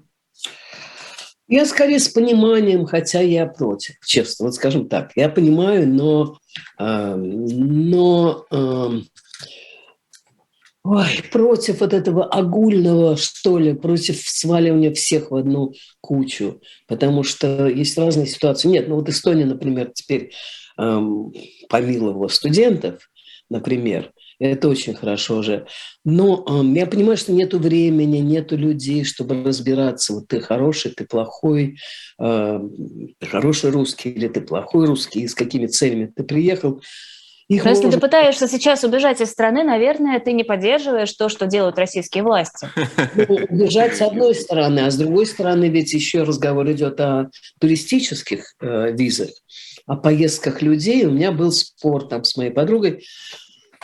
Я 1.51 1.65
скорее 1.65 1.99
с 1.99 2.07
пониманием, 2.07 2.85
хотя 2.85 3.19
я 3.19 3.45
против, 3.45 3.95
честно. 4.05 4.45
Вот 4.45 4.55
скажем 4.55 4.87
так, 4.87 5.11
я 5.17 5.27
понимаю, 5.27 5.85
но, 5.85 6.37
э, 6.79 7.15
но 7.15 8.45
э, 8.49 8.89
ой, 10.85 11.07
против 11.29 11.81
вот 11.81 11.91
этого 11.93 12.23
огульного, 12.23 13.17
что 13.17 13.59
ли, 13.59 13.73
против 13.73 14.21
сваливания 14.21 14.93
всех 14.93 15.31
в 15.31 15.35
одну 15.35 15.73
кучу, 15.99 16.61
потому 16.87 17.23
что 17.23 17.67
есть 17.67 17.97
разные 17.97 18.27
ситуации. 18.27 18.69
Нет, 18.69 18.87
ну 18.87 18.95
вот 18.95 19.09
Эстония, 19.09 19.45
например, 19.45 19.91
теперь 19.93 20.31
эм, 20.77 21.33
помиловала 21.67 22.29
студентов, 22.29 23.09
например, 23.49 24.13
это 24.41 24.69
очень 24.69 24.95
хорошо 24.95 25.37
уже. 25.37 25.67
Но 26.03 26.43
эм, 26.47 26.73
я 26.73 26.87
понимаю, 26.87 27.17
что 27.17 27.31
нету 27.31 27.59
времени, 27.59 28.17
нету 28.17 28.57
людей, 28.57 29.03
чтобы 29.03 29.43
разбираться. 29.43 30.13
Вот 30.13 30.27
ты 30.27 30.39
хороший, 30.41 30.91
ты 30.91 31.05
плохой, 31.05 31.77
э, 32.19 32.59
ты 33.19 33.27
хороший 33.27 33.69
русский 33.69 34.09
или 34.09 34.27
ты 34.27 34.41
плохой 34.41 34.87
русский, 34.87 35.21
и 35.21 35.27
с 35.27 35.35
какими 35.35 35.67
целями 35.67 36.11
ты 36.15 36.23
приехал. 36.23 36.81
Их 37.49 37.65
Но 37.65 37.69
если 37.69 37.89
ты 37.91 37.99
пытаешься 37.99 38.47
сейчас 38.47 38.83
убежать 38.83 39.19
из 39.19 39.29
страны, 39.29 39.63
наверное, 39.63 40.19
ты 40.19 40.31
не 40.31 40.43
поддерживаешь 40.43 41.11
то, 41.11 41.27
что 41.27 41.47
делают 41.47 41.77
российские 41.77 42.23
власти. 42.23 42.69
Ну, 43.15 43.35
убежать 43.49 43.97
с 43.97 44.01
одной 44.01 44.33
стороны, 44.35 44.79
а 44.79 44.89
с 44.89 44.95
другой 44.95 45.25
стороны 45.25 45.67
ведь 45.67 45.93
еще 45.93 46.23
разговор 46.23 46.71
идет 46.71 46.99
о 47.01 47.29
туристических 47.59 48.55
э, 48.61 48.93
визах, 48.93 49.29
о 49.85 49.97
поездках 49.97 50.61
людей. 50.61 51.05
У 51.05 51.11
меня 51.11 51.31
был 51.31 51.51
спор 51.51 52.07
там 52.07 52.23
с 52.23 52.37
моей 52.37 52.51
подругой 52.51 53.03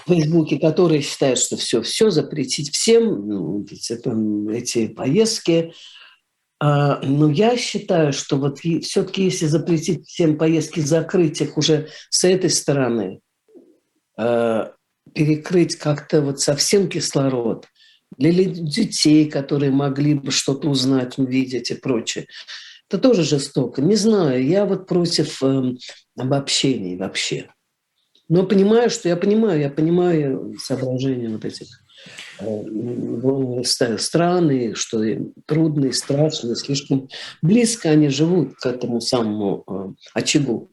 в 0.07 0.13
Фейсбуке, 0.13 0.57
которая 0.57 1.01
считает, 1.01 1.37
что 1.37 1.57
все, 1.57 1.81
все 1.81 2.09
запретить 2.09 2.73
всем 2.73 3.27
ну, 3.27 3.65
эти 4.49 4.87
поездки. 4.87 5.73
А, 6.59 6.99
но 7.03 7.29
я 7.29 7.57
считаю, 7.57 8.13
что 8.13 8.37
вот 8.37 8.59
все-таки 8.59 9.25
если 9.25 9.45
запретить 9.45 10.07
всем 10.07 10.37
поездки, 10.37 10.79
закрыть 10.79 11.41
их 11.41 11.57
уже 11.57 11.89
с 12.09 12.23
этой 12.23 12.49
стороны, 12.49 13.21
Э, 14.17 14.71
перекрыть 15.13 15.77
как-то 15.77 16.21
вот 16.21 16.41
совсем 16.41 16.89
кислород 16.89 17.65
для 18.17 18.43
детей, 18.43 19.29
которые 19.29 19.71
могли 19.71 20.15
бы 20.15 20.31
что-то 20.31 20.67
узнать, 20.67 21.17
увидеть 21.17 21.71
и 21.71 21.75
прочее. 21.75 22.27
Это 22.89 22.99
тоже 22.99 23.23
жестоко. 23.23 23.81
Не 23.81 23.95
знаю, 23.95 24.45
я 24.45 24.65
вот 24.65 24.87
против 24.87 25.41
э, 25.43 25.75
обобщений 26.17 26.97
вообще. 26.97 27.49
Но 28.29 28.43
понимаю, 28.43 28.89
что 28.89 29.07
я 29.07 29.15
понимаю, 29.15 29.61
я 29.61 29.69
понимаю 29.69 30.55
соображения 30.59 31.29
вот 31.29 31.45
этих 31.45 31.67
э, 32.39 33.97
страны, 33.97 34.75
что 34.75 35.01
трудные, 35.45 35.93
страшные, 35.93 36.55
слишком 36.55 37.07
близко 37.41 37.89
они 37.89 38.09
живут 38.09 38.55
к 38.55 38.65
этому 38.65 38.99
самому 38.99 39.63
э, 39.67 39.93
очагу. 40.13 40.71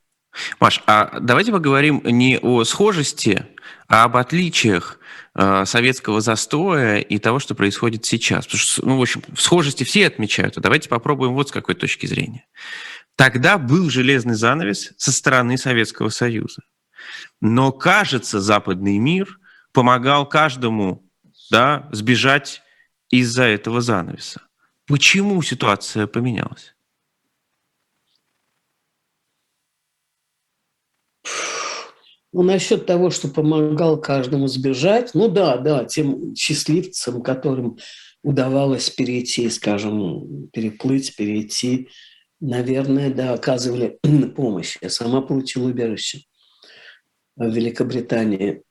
Маш, 0.59 0.83
а 0.87 1.21
давайте 1.21 1.53
поговорим 1.53 2.03
не 2.05 2.39
о 2.39 2.65
схожести, 2.65 3.47
а 3.87 4.05
об 4.05 4.17
отличиях 4.17 4.99
э, 5.35 5.65
советского 5.65 6.21
застоя 6.21 6.99
и 6.99 7.19
того, 7.19 7.39
что 7.39 7.55
происходит 7.55 8.05
сейчас. 8.05 8.47
Потому 8.47 8.59
что, 8.59 8.87
ну, 8.87 8.99
в 8.99 9.03
общем, 9.03 9.23
схожести 9.37 9.85
все 9.85 10.09
отмечают. 10.09 10.59
А 10.59 10.61
давайте 10.61 10.89
попробуем 10.89 11.35
вот 11.35 11.51
с 11.51 11.53
какой 11.53 11.77
точки 11.77 12.07
зрения. 12.07 12.47
Тогда 13.17 13.59
был 13.59 13.91
железный 13.91 14.35
занавес 14.35 14.93
со 14.97 15.13
стороны 15.13 15.57
Советского 15.57 16.09
Союза. 16.09 16.63
Но, 17.41 17.73
кажется, 17.73 18.41
западный 18.41 18.99
мир 18.99 19.39
помогал 19.73 20.29
каждому 20.29 21.05
да, 21.51 21.89
сбежать 21.93 22.63
из-за 23.11 23.45
этого 23.45 23.81
занавеса. 23.81 24.43
Почему 24.87 25.41
ситуация 25.43 26.07
поменялась? 26.07 26.75
Ну, 32.33 32.43
насчет 32.43 32.87
того, 32.87 33.11
что 33.11 33.29
помогал 33.29 34.01
каждому 34.01 34.49
сбежать, 34.49 35.15
ну 35.15 35.29
да, 35.29 35.57
да, 35.57 35.85
тем 35.85 36.35
счастливцам, 36.35 37.23
которым 37.23 37.79
удавалось 38.25 38.91
перейти, 38.91 39.49
скажем, 39.51 40.49
переплыть, 40.49 41.15
перейти, 41.15 41.89
наверное, 42.41 43.15
да, 43.15 43.35
оказывали 43.35 44.01
помощь. 44.37 44.77
Я 44.81 44.91
сама 44.91 45.21
получила 45.21 45.69
убежище 45.69 46.23
в 47.37 47.49
Великобритании. 47.49 48.63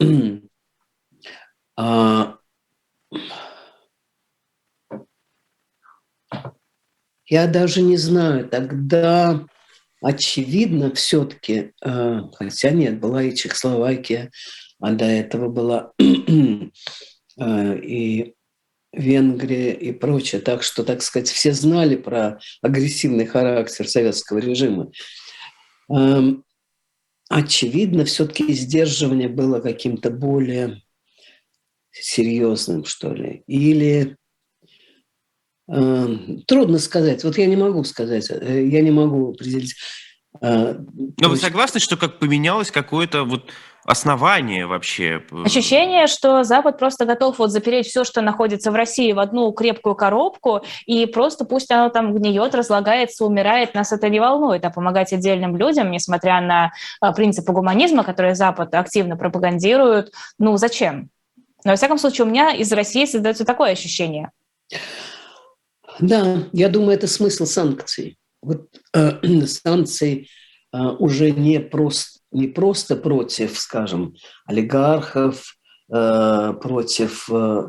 А... 1.76 2.38
Я 7.26 7.48
даже 7.48 7.82
не 7.82 7.98
знаю, 7.98 8.48
тогда 8.48 9.46
очевидно 10.02 10.94
все-таки, 10.94 11.72
э, 11.84 12.20
хотя 12.36 12.72
нет, 12.72 13.00
была 13.00 13.24
и 13.24 13.34
Чехословакия, 13.34 14.30
а 14.80 14.92
до 14.92 15.06
этого 15.06 15.50
была 15.50 15.94
э, 15.98 16.04
и 17.82 18.36
Венгрия 18.92 19.74
и 19.74 19.92
прочее. 19.92 20.42
Так 20.42 20.62
что, 20.62 20.84
так 20.84 21.02
сказать, 21.02 21.30
все 21.30 21.54
знали 21.54 21.96
про 21.96 22.40
агрессивный 22.62 23.26
характер 23.26 23.88
советского 23.88 24.38
режима. 24.38 24.92
Очевидно, 27.36 28.06
все-таки 28.06 28.54
сдерживание 28.54 29.28
было 29.28 29.60
каким-то 29.60 30.12
более 30.12 30.84
серьезным, 31.90 32.86
что 32.86 33.12
ли. 33.12 33.44
Или 33.48 34.18
э, 35.68 36.18
трудно 36.46 36.78
сказать. 36.78 37.24
Вот 37.24 37.40
я 37.40 37.48
не 37.48 37.56
могу 37.56 37.84
сказать, 37.86 38.30
э, 38.30 38.68
я 38.68 38.82
не 38.82 38.92
могу 38.92 39.32
определить. 39.32 39.74
Э, 40.42 40.76
Но 41.18 41.30
вы 41.30 41.38
согласны, 41.38 41.80
что 41.80 41.98
как 41.98 42.20
поменялось 42.20 42.70
какое-то 42.70 43.24
вот 43.24 43.50
основание 43.86 44.66
вообще? 44.66 45.22
Ощущение, 45.46 46.08
что 46.08 46.44
Запад 46.44 46.78
просто 46.78 47.06
готов 47.06 47.40
вот 47.40 47.52
запереть 47.52 47.88
все, 47.88 48.04
что 48.04 48.22
находится 48.22 48.72
в 48.72 48.76
России, 48.76 49.12
в 49.12 49.20
одну 49.20 49.52
крепкую 49.52 49.96
коробку, 49.96 50.62
и 50.86 51.06
просто 51.06 51.46
пусть 51.46 51.72
оно 51.72 51.90
там 51.90 52.14
гниет, 52.14 52.56
разлагается, 52.56 53.26
умирает, 53.26 53.74
нас 53.74 53.92
это 53.92 54.10
не 54.10 54.20
волнует, 54.20 54.64
а 54.66 54.70
помогать 54.70 55.14
отдельным 55.14 55.58
людям, 55.58 55.92
несмотря 55.92 56.42
на 56.42 56.72
а, 57.02 57.14
принципы 57.14 57.52
гуманизма, 57.52 58.04
которые 58.04 58.36
Запад 58.36 58.74
активно 58.74 59.18
пропагандирует, 59.18 60.12
ну 60.38 60.58
зачем? 60.58 61.10
Но, 61.66 61.72
во 61.72 61.76
всяком 61.78 61.98
случае, 61.98 62.26
у 62.26 62.30
меня 62.30 62.54
из 62.54 62.72
России 62.72 63.06
создается 63.06 63.46
такое 63.46 63.72
ощущение. 63.72 64.32
Да, 66.00 66.44
я 66.52 66.70
думаю, 66.70 66.96
это 66.96 67.08
смысл 67.08 67.46
санкций. 67.46 68.18
Вот 68.42 68.68
э, 68.94 69.20
санкции 69.46 70.28
э, 70.74 70.78
уже 70.78 71.32
не 71.32 71.60
просто 71.60 72.20
не 72.34 72.48
просто 72.48 72.96
против, 72.96 73.58
скажем, 73.58 74.16
олигархов, 74.46 75.56
э, 75.94 76.54
против 76.62 77.30
э, 77.30 77.62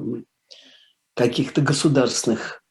каких-то 1.14 1.60
государственных 1.60 2.62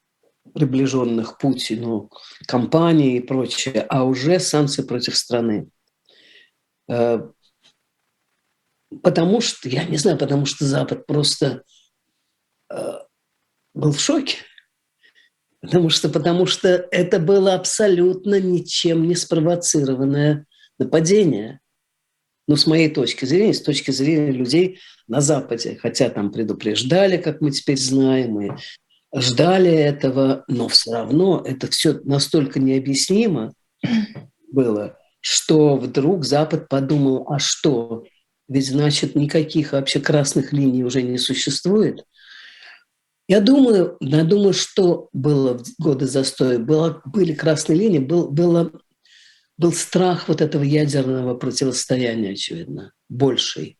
приближенных 0.53 1.38
Путину 1.38 2.09
компаний 2.47 3.17
и 3.17 3.21
прочее, 3.21 3.85
а 3.89 4.03
уже 4.03 4.39
санкции 4.39 4.81
против 4.83 5.15
страны. 5.15 5.69
Э, 6.89 7.19
потому 9.01 9.41
что, 9.41 9.69
я 9.69 9.85
не 9.85 9.97
знаю, 9.97 10.17
потому 10.17 10.45
что 10.45 10.65
Запад 10.65 11.05
просто 11.05 11.63
был 13.75 13.91
в 13.91 14.00
шоке. 14.00 14.38
Потому 15.62 15.89
что, 15.89 16.09
потому 16.09 16.45
что 16.47 16.69
это 16.69 17.19
было 17.19 17.53
абсолютно 17.53 18.39
ничем 18.39 19.07
не 19.07 19.15
спровоцированное 19.15 20.45
нападение 20.79 21.62
ну, 22.47 22.55
с 22.55 22.67
моей 22.67 22.89
точки 22.89 23.25
зрения, 23.25 23.53
с 23.53 23.62
точки 23.62 23.91
зрения 23.91 24.31
людей 24.31 24.79
на 25.07 25.21
Западе. 25.21 25.77
Хотя 25.81 26.09
там 26.09 26.31
предупреждали, 26.31 27.17
как 27.17 27.41
мы 27.41 27.51
теперь 27.51 27.77
знаем, 27.77 28.41
и 28.41 28.51
ждали 29.15 29.71
этого, 29.71 30.43
но 30.47 30.67
все 30.67 30.93
равно 30.93 31.41
это 31.45 31.67
все 31.67 32.00
настолько 32.03 32.59
необъяснимо 32.59 33.53
было, 34.51 34.97
что 35.19 35.77
вдруг 35.77 36.25
Запад 36.25 36.67
подумал, 36.67 37.25
а 37.29 37.39
что, 37.39 38.05
ведь 38.47 38.67
значит 38.67 39.15
никаких 39.15 39.73
вообще 39.73 40.00
красных 40.00 40.53
линий 40.53 40.83
уже 40.83 41.01
не 41.01 41.17
существует. 41.17 42.05
Я 43.27 43.39
думаю, 43.39 43.97
я 44.01 44.23
думаю, 44.23 44.53
что 44.53 45.09
было 45.13 45.57
в 45.57 45.63
годы 45.79 46.07
застоя. 46.07 46.59
Было, 46.59 47.01
были 47.05 47.33
красные 47.33 47.79
линии, 47.79 48.00
был, 48.00 48.29
было 48.29 48.71
был 49.57 49.74
страх 49.74 50.27
вот 50.27 50.41
этого 50.41 50.63
ядерного 50.63 51.36
противостояния, 51.36 52.31
очевидно, 52.31 52.93
больший 53.10 53.77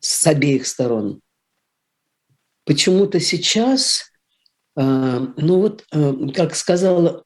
с 0.00 0.26
обеих 0.26 0.66
сторон. 0.66 1.20
Почему-то 2.64 3.20
сейчас, 3.20 4.10
э, 4.76 4.80
ну 5.36 5.60
вот, 5.60 5.84
э, 5.92 6.14
как 6.34 6.54
сказала 6.54 7.24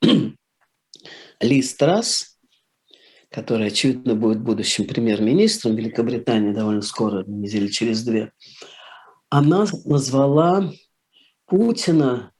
Ли 1.41 1.63
Страс, 1.63 2.39
которая, 3.31 3.69
очевидно, 3.69 4.15
будет 4.15 4.41
будущим 4.41 4.87
премьер-министром 4.87 5.77
Великобритании 5.77 6.53
довольно 6.53 6.83
скоро, 6.83 7.25
недели 7.25 7.69
через 7.69 8.05
две, 8.05 8.33
она 9.29 9.67
назвала 9.85 10.73
Путина 11.47 12.33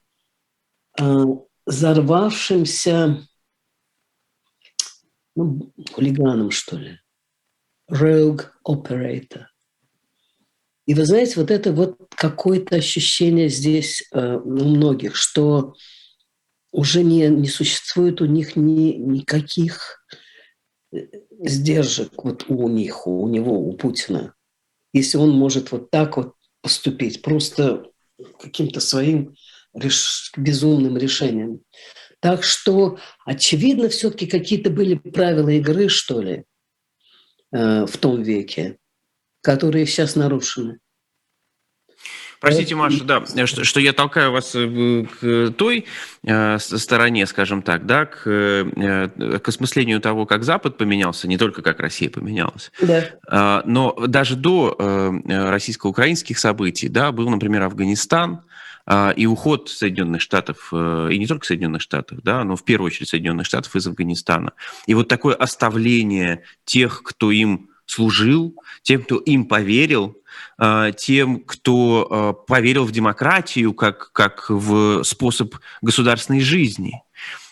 э, 0.99 1.25
взорвавшимся 1.65 3.27
ну, 5.35 5.71
хулиганом, 5.91 6.51
что 6.51 6.77
ли. 6.77 6.99
Rogue 7.91 8.45
operator. 8.67 9.45
И 10.85 10.93
вы 10.93 11.05
знаете, 11.05 11.39
вот 11.39 11.51
это 11.51 11.71
вот 11.71 11.97
какое-то 12.15 12.75
ощущение 12.75 13.49
здесь 13.49 14.07
э, 14.11 14.35
у 14.37 14.63
многих, 14.63 15.15
что 15.15 15.75
уже 16.71 17.03
не, 17.03 17.27
не 17.27 17.47
существует 17.47 18.21
у 18.21 18.25
них 18.25 18.55
ни, 18.55 18.93
никаких 18.93 20.03
э, 20.91 21.07
сдержек 21.43 22.23
вот 22.23 22.45
у 22.47 22.67
них, 22.67 23.07
у 23.07 23.27
него, 23.27 23.59
у 23.59 23.73
Путина. 23.73 24.33
Если 24.93 25.17
он 25.17 25.31
может 25.31 25.71
вот 25.71 25.91
так 25.91 26.17
вот 26.17 26.33
поступить, 26.61 27.21
просто 27.21 27.85
каким-то 28.39 28.79
своим 28.79 29.35
реш... 29.73 30.31
безумным 30.35 30.97
решением. 30.97 31.61
Так 32.19 32.43
что, 32.43 32.99
очевидно, 33.25 33.89
все-таки 33.89 34.27
какие-то 34.27 34.69
были 34.69 34.95
правила 34.95 35.49
игры, 35.49 35.87
что 35.87 36.21
ли, 36.21 36.43
э, 37.51 37.85
в 37.85 37.97
том 37.97 38.21
веке, 38.21 38.77
которые 39.41 39.85
сейчас 39.85 40.15
нарушены. 40.15 40.79
Простите, 42.41 42.73
Маша, 42.75 43.03
да, 43.03 43.25
что, 43.45 43.65
что 43.65 43.79
я 43.81 43.91
толкаю 43.91 44.31
вас 44.31 44.55
э, 44.55 45.05
к 45.19 45.53
той 45.57 45.85
э, 46.23 46.57
стороне, 46.57 47.25
скажем 47.25 47.61
так, 47.61 47.85
да, 47.85 48.05
к, 48.05 48.21
э, 48.25 49.39
к 49.39 49.47
осмыслению 49.47 49.99
того, 49.99 50.25
как 50.25 50.43
Запад 50.43 50.77
поменялся, 50.77 51.27
не 51.27 51.37
только 51.37 51.61
как 51.61 51.81
Россия 51.81 52.09
поменялась, 52.09 52.71
да. 52.81 53.09
э, 53.29 53.61
но 53.65 53.91
даже 54.07 54.37
до 54.37 54.73
э, 54.77 55.49
российско-украинских 55.49 56.39
событий, 56.39 56.87
да, 56.87 57.11
был, 57.11 57.29
например, 57.29 57.63
Афганистан, 57.63 58.35
а, 58.35 58.43
и 59.15 59.25
уход 59.27 59.69
Соединенных 59.69 60.21
Штатов, 60.21 60.69
э, 60.71 61.09
и 61.11 61.19
не 61.19 61.27
только 61.27 61.45
Соединенных 61.45 61.81
Штатов, 61.81 62.19
да, 62.23 62.43
но 62.43 62.55
в 62.55 62.63
первую 62.63 62.87
очередь 62.87 63.09
Соединенных 63.09 63.45
Штатов 63.45 63.75
из 63.75 63.85
Афганистана. 63.85 64.53
И 64.87 64.93
вот 64.93 65.07
такое 65.07 65.35
оставление 65.35 66.43
тех, 66.65 67.03
кто 67.03 67.31
им 67.31 67.69
служил, 67.85 68.55
тем, 68.83 69.03
кто 69.03 69.17
им 69.17 69.45
поверил, 69.45 70.17
а, 70.57 70.91
тем, 70.91 71.39
кто 71.41 72.07
а, 72.09 72.33
поверил 72.33 72.85
в 72.85 72.91
демократию 72.91 73.73
как, 73.73 74.11
как 74.11 74.49
в 74.49 75.03
способ 75.03 75.55
государственной 75.81 76.41
жизни. 76.41 77.01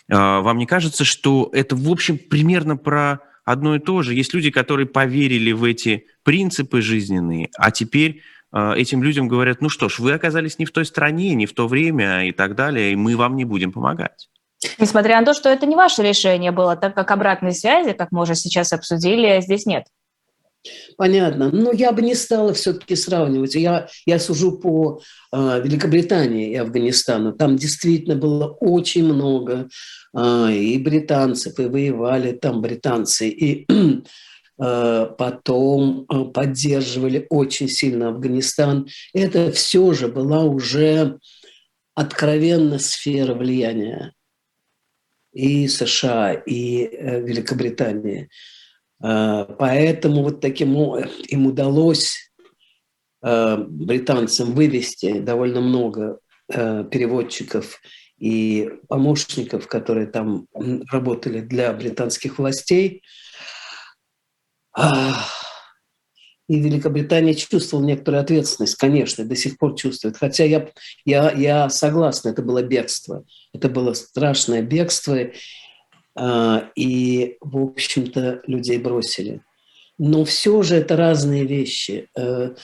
Вам 0.08 0.56
не 0.56 0.64
кажется, 0.64 1.04
что 1.04 1.50
это, 1.52 1.76
в 1.76 1.90
общем, 1.90 2.16
примерно 2.16 2.78
про 2.78 3.20
одно 3.44 3.76
и 3.76 3.78
то 3.78 4.02
же? 4.02 4.14
Есть 4.14 4.32
люди, 4.32 4.50
которые 4.50 4.86
поверили 4.86 5.52
в 5.52 5.64
эти 5.64 6.06
принципы 6.22 6.80
жизненные, 6.80 7.50
а 7.58 7.70
теперь 7.70 8.22
а, 8.22 8.37
этим 8.52 9.02
людям 9.02 9.28
говорят, 9.28 9.60
ну 9.60 9.68
что 9.68 9.88
ж, 9.88 9.98
вы 9.98 10.12
оказались 10.12 10.58
не 10.58 10.64
в 10.64 10.72
той 10.72 10.84
стране, 10.84 11.34
не 11.34 11.46
в 11.46 11.52
то 11.52 11.68
время 11.68 12.26
и 12.26 12.32
так 12.32 12.54
далее, 12.54 12.92
и 12.92 12.96
мы 12.96 13.16
вам 13.16 13.36
не 13.36 13.44
будем 13.44 13.72
помогать. 13.72 14.28
Несмотря 14.78 15.20
на 15.20 15.26
то, 15.26 15.34
что 15.34 15.48
это 15.48 15.66
не 15.66 15.76
ваше 15.76 16.02
решение 16.02 16.50
было, 16.50 16.76
так 16.76 16.94
как 16.94 17.10
обратной 17.10 17.52
связи, 17.52 17.92
как 17.92 18.10
мы 18.10 18.22
уже 18.22 18.34
сейчас 18.34 18.72
обсудили, 18.72 19.40
здесь 19.40 19.66
нет. 19.66 19.84
Понятно. 20.96 21.50
Но 21.50 21.72
я 21.72 21.92
бы 21.92 22.02
не 22.02 22.14
стала 22.14 22.52
все-таки 22.52 22.96
сравнивать. 22.96 23.54
Я, 23.54 23.88
я 24.06 24.18
сужу 24.18 24.58
по 24.58 25.00
э, 25.32 25.62
Великобритании 25.62 26.50
и 26.50 26.56
Афганистану. 26.56 27.32
Там 27.32 27.56
действительно 27.56 28.16
было 28.16 28.48
очень 28.60 29.04
много 29.04 29.68
э, 30.16 30.52
и 30.52 30.78
британцев, 30.78 31.58
и 31.60 31.66
воевали 31.66 32.32
там 32.32 32.60
британцы. 32.60 33.28
И 33.28 33.66
потом 34.58 36.04
э, 36.10 36.24
поддерживали 36.24 37.26
очень 37.30 37.68
сильно 37.68 38.08
Афганистан. 38.08 38.88
Это 39.14 39.52
все 39.52 39.92
же 39.92 40.08
была 40.08 40.42
уже 40.42 41.18
откровенно 41.94 42.80
сфера 42.80 43.34
влияния 43.34 44.12
и 45.32 45.68
США, 45.68 46.32
и 46.32 46.84
э, 46.84 47.20
Великобритании. 47.20 48.28
Поэтому 49.00 50.24
вот 50.24 50.40
таким 50.40 50.74
им 51.28 51.46
удалось 51.46 52.32
британцам 53.22 54.54
вывести 54.54 55.20
довольно 55.20 55.60
много 55.60 56.18
переводчиков 56.48 57.80
и 58.18 58.68
помощников, 58.88 59.68
которые 59.68 60.08
там 60.08 60.48
работали 60.90 61.38
для 61.38 61.72
британских 61.72 62.40
властей– 62.40 63.04
и 66.48 66.60
Великобритания 66.60 67.34
чувствовала 67.34 67.84
некоторую 67.84 68.22
ответственность, 68.22 68.76
конечно, 68.76 69.24
до 69.24 69.36
сих 69.36 69.58
пор 69.58 69.74
чувствует. 69.76 70.16
Хотя 70.16 70.44
я, 70.44 70.68
я, 71.04 71.30
я 71.32 71.68
согласна, 71.68 72.30
это 72.30 72.42
было 72.42 72.62
бегство. 72.62 73.24
Это 73.52 73.68
было 73.68 73.92
страшное 73.92 74.62
бегство. 74.62 75.18
А, 76.14 76.70
и, 76.74 77.36
в 77.40 77.58
общем-то, 77.58 78.42
людей 78.46 78.78
бросили. 78.78 79.42
Но 79.98 80.24
все 80.24 80.62
же 80.62 80.76
это 80.76 80.96
разные 80.96 81.44
вещи. 81.44 82.08
Э, 82.16 82.54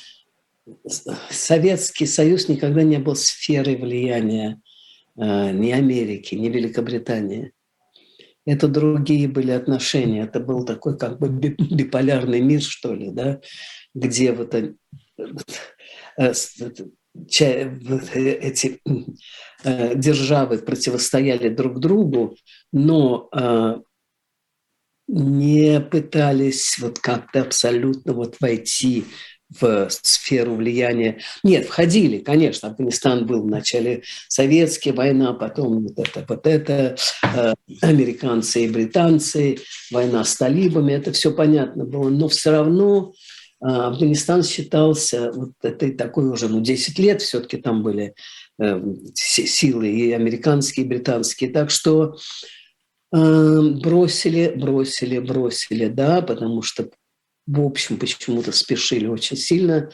Советский 1.30 2.06
Союз 2.06 2.48
никогда 2.48 2.82
не 2.82 2.98
был 2.98 3.16
сферой 3.16 3.76
влияния 3.76 4.60
э, 5.16 5.50
ни 5.50 5.72
Америки, 5.72 6.34
ни 6.36 6.48
Великобритании. 6.48 7.52
Это 8.46 8.68
другие 8.68 9.28
были 9.28 9.50
отношения. 9.50 10.24
Это 10.24 10.40
был 10.40 10.64
такой 10.64 10.98
как 10.98 11.18
бы 11.18 11.28
биполярный 11.28 12.40
мир, 12.40 12.60
что 12.60 12.94
ли, 12.94 13.10
да, 13.10 13.40
где 13.94 14.32
вот 14.32 14.54
э, 14.54 14.74
эти 18.42 18.80
державы 19.64 20.58
противостояли 20.58 21.48
друг 21.48 21.80
другу, 21.80 22.36
но 22.72 23.30
не 25.06 25.80
пытались 25.80 26.78
вот 26.78 26.98
как-то 26.98 27.42
абсолютно 27.42 28.14
вот 28.14 28.36
войти 28.40 29.04
в 29.60 29.88
сферу 29.90 30.54
влияния. 30.56 31.18
Нет, 31.42 31.66
входили, 31.66 32.18
конечно. 32.18 32.68
Афганистан 32.68 33.26
был 33.26 33.42
вначале 33.42 34.02
советский, 34.28 34.92
война, 34.92 35.32
потом 35.32 35.86
вот 35.86 35.98
это, 35.98 36.24
вот 36.28 36.46
это, 36.46 36.96
э, 37.22 37.54
американцы 37.82 38.64
и 38.64 38.68
британцы, 38.68 39.58
война 39.90 40.24
с 40.24 40.36
талибами, 40.36 40.92
это 40.92 41.12
все 41.12 41.32
понятно 41.32 41.84
было. 41.84 42.08
Но 42.08 42.28
все 42.28 42.50
равно 42.50 43.12
э, 43.60 43.66
Афганистан 43.66 44.42
считался 44.42 45.32
вот 45.32 45.52
этой 45.62 45.92
такой 45.92 46.28
уже, 46.28 46.48
ну, 46.48 46.60
10 46.60 46.98
лет 46.98 47.22
все-таки 47.22 47.56
там 47.56 47.82
были 47.82 48.14
э, 48.60 48.82
силы 49.14 49.88
и 49.88 50.12
американские, 50.12 50.86
и 50.86 50.88
британские. 50.88 51.50
Так 51.50 51.70
что 51.70 52.16
бросили, 53.12 54.54
бросили, 54.56 55.20
бросили, 55.20 55.86
да, 55.86 56.20
потому 56.20 56.62
что 56.62 56.88
в 57.46 57.60
общем, 57.60 57.98
почему-то 57.98 58.52
спешили 58.52 59.06
очень 59.06 59.36
сильно. 59.36 59.90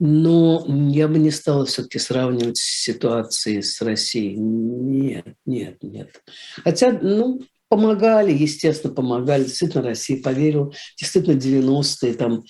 Но 0.00 0.66
я 0.90 1.06
бы 1.06 1.18
не 1.18 1.30
стала 1.30 1.66
все-таки 1.66 1.98
сравнивать 1.98 2.58
ситуации 2.58 3.60
с 3.60 3.80
Россией. 3.80 4.36
Нет, 4.36 5.34
нет, 5.46 5.82
нет. 5.82 6.22
Хотя, 6.64 6.92
ну, 6.92 7.40
помогали, 7.68 8.32
естественно, 8.32 8.92
помогали. 8.92 9.44
Действительно, 9.44 9.84
Россия 9.84 10.20
поверила. 10.20 10.72
Действительно, 10.98 11.38
90-е 11.38 12.14
там 12.14 12.44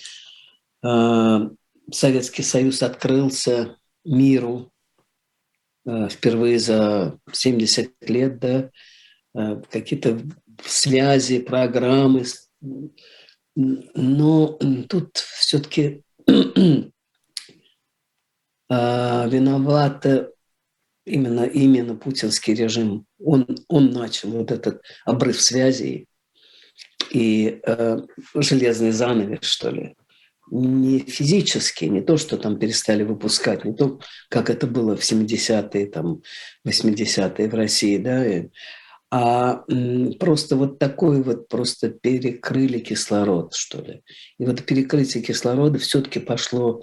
э, 0.84 1.50
Советский 1.92 2.42
Союз 2.42 2.82
открылся 2.82 3.76
миру 4.04 4.72
э, 5.86 6.08
впервые 6.08 6.58
за 6.58 7.18
70 7.30 7.92
лет, 8.08 8.38
да, 8.38 8.70
э, 9.34 9.62
какие-то 9.70 10.18
связи, 10.64 11.40
программы, 11.40 12.24
но 13.56 14.58
тут 14.88 15.16
все-таки 15.16 16.02
а, 18.68 19.26
виновата 19.28 20.30
именно, 21.04 21.44
именно 21.44 21.94
путинский 21.94 22.54
режим. 22.54 23.06
Он, 23.22 23.46
он 23.68 23.90
начал 23.90 24.30
вот 24.30 24.50
этот 24.50 24.82
обрыв 25.04 25.40
связей 25.40 26.06
и 27.10 27.60
э, 27.64 27.98
железный 28.34 28.90
занавес, 28.90 29.44
что 29.44 29.70
ли. 29.70 29.94
Не 30.50 30.98
физически, 30.98 31.86
не 31.86 32.02
то, 32.02 32.16
что 32.16 32.36
там 32.36 32.58
перестали 32.58 33.02
выпускать, 33.02 33.64
не 33.64 33.74
то, 33.74 34.00
как 34.28 34.50
это 34.50 34.66
было 34.66 34.96
в 34.96 35.00
70-е, 35.00 35.86
там, 35.86 36.22
80-е 36.66 37.48
в 37.48 37.54
России, 37.54 37.96
да, 37.98 38.26
и, 38.26 38.48
а 39.16 39.62
просто 40.18 40.56
вот 40.56 40.80
такой 40.80 41.22
вот 41.22 41.46
просто 41.46 41.88
перекрыли 41.88 42.80
кислород, 42.80 43.54
что 43.54 43.80
ли. 43.80 44.02
И 44.40 44.44
вот 44.44 44.64
перекрытие 44.64 45.22
кислорода 45.22 45.78
все-таки 45.78 46.18
пошло 46.18 46.82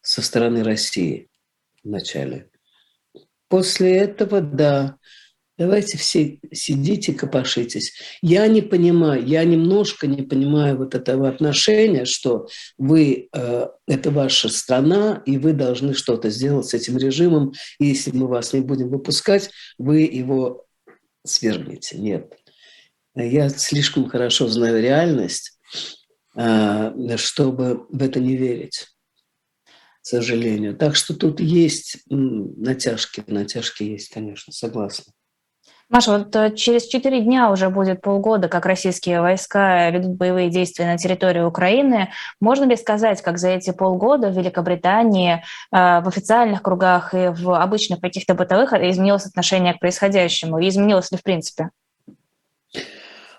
со 0.00 0.20
стороны 0.20 0.64
России 0.64 1.28
вначале. 1.84 2.48
После 3.46 3.96
этого, 3.96 4.40
да, 4.40 4.96
давайте 5.56 5.98
все 5.98 6.40
сидите, 6.52 7.14
копошитесь. 7.14 7.92
Я 8.22 8.48
не 8.48 8.60
понимаю, 8.62 9.24
я 9.24 9.44
немножко 9.44 10.08
не 10.08 10.22
понимаю 10.22 10.78
вот 10.78 10.96
этого 10.96 11.28
отношения, 11.28 12.06
что 12.06 12.48
вы, 12.76 13.28
э, 13.32 13.66
это 13.86 14.10
ваша 14.10 14.48
страна, 14.48 15.22
и 15.26 15.38
вы 15.38 15.52
должны 15.52 15.94
что-то 15.94 16.28
сделать 16.30 16.66
с 16.66 16.74
этим 16.74 16.98
режимом, 16.98 17.52
и 17.78 17.86
если 17.86 18.10
мы 18.10 18.26
вас 18.26 18.52
не 18.52 18.62
будем 18.62 18.88
выпускать, 18.88 19.50
вы 19.78 20.00
его 20.00 20.64
свергните. 21.30 21.98
Нет. 21.98 22.32
Я 23.14 23.48
слишком 23.48 24.08
хорошо 24.08 24.48
знаю 24.48 24.80
реальность, 24.80 25.58
а, 26.34 26.94
чтобы 27.16 27.86
в 27.88 28.02
это 28.02 28.20
не 28.20 28.36
верить, 28.36 28.86
к 29.64 30.06
сожалению. 30.06 30.76
Так 30.76 30.94
что 30.94 31.14
тут 31.14 31.40
есть 31.40 31.98
натяжки, 32.08 33.24
натяжки 33.26 33.82
есть, 33.82 34.10
конечно, 34.10 34.52
согласна. 34.52 35.12
Маша, 35.90 36.18
вот 36.18 36.36
э, 36.36 36.54
через 36.54 36.86
четыре 36.86 37.22
дня 37.22 37.50
уже 37.50 37.70
будет 37.70 38.02
полгода, 38.02 38.48
как 38.48 38.66
российские 38.66 39.22
войска 39.22 39.88
ведут 39.88 40.16
боевые 40.16 40.50
действия 40.50 40.84
на 40.84 40.98
территории 40.98 41.40
Украины. 41.40 42.10
Можно 42.40 42.64
ли 42.64 42.76
сказать, 42.76 43.22
как 43.22 43.38
за 43.38 43.48
эти 43.48 43.70
полгода 43.70 44.28
в 44.28 44.36
Великобритании 44.36 45.36
э, 45.36 45.40
в 45.70 46.08
официальных 46.08 46.60
кругах 46.60 47.14
и 47.14 47.28
в 47.28 47.58
обычных 47.58 48.00
каких-то 48.00 48.34
бытовых 48.34 48.74
изменилось 48.74 49.24
отношение 49.24 49.72
к 49.72 49.80
происходящему? 49.80 50.58
И 50.58 50.68
изменилось 50.68 51.10
ли 51.10 51.16
в 51.16 51.22
принципе? 51.22 51.70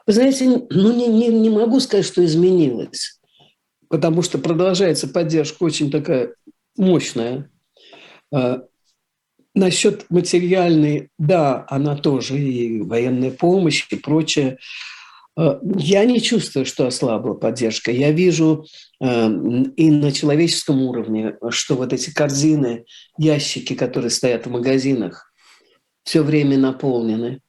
Вы 0.07 0.13
знаете, 0.13 0.45
ну 0.47 0.91
не, 0.91 1.05
не, 1.05 1.27
не 1.27 1.51
могу 1.51 1.79
сказать, 1.79 2.05
что 2.05 2.25
изменилось, 2.25 3.19
потому 3.89 4.23
что 4.23 4.39
продолжается 4.39 5.07
поддержка 5.07 5.63
очень 5.63 5.91
такая 5.91 6.33
мощная. 6.75 7.47
Насчет 9.55 10.09
материальной, 10.09 11.09
да, 11.17 11.65
она 11.69 11.95
тоже 11.95 12.37
и 12.37 12.81
военная 12.81 13.31
помощь 13.31 13.87
и 13.89 13.95
прочее. 13.95 14.59
Э, 15.37 15.59
я 15.77 16.05
не 16.05 16.21
чувствую, 16.21 16.65
что 16.65 16.85
ослабла 16.85 17.33
поддержка. 17.33 17.91
Я 17.91 18.11
вижу 18.11 18.65
э, 19.01 19.05
и 19.05 19.91
на 19.91 20.11
человеческом 20.11 20.81
уровне, 20.83 21.35
что 21.49 21.75
вот 21.75 21.93
эти 21.93 22.13
корзины, 22.13 22.85
ящики, 23.17 23.73
которые 23.73 24.11
стоят 24.11 24.45
в 24.45 24.51
магазинах, 24.51 25.31
все 26.03 26.23
время 26.23 26.57
наполнены, 26.57 27.41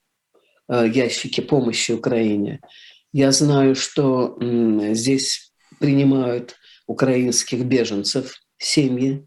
э, 0.68 0.88
ящики 0.92 1.40
помощи 1.40 1.92
Украине. 1.92 2.60
Я 3.12 3.32
знаю, 3.32 3.74
что 3.74 4.38
здесь 4.92 5.52
принимают 5.80 6.54
украинских 6.86 7.64
беженцев, 7.64 8.40
семьи. 8.56 9.26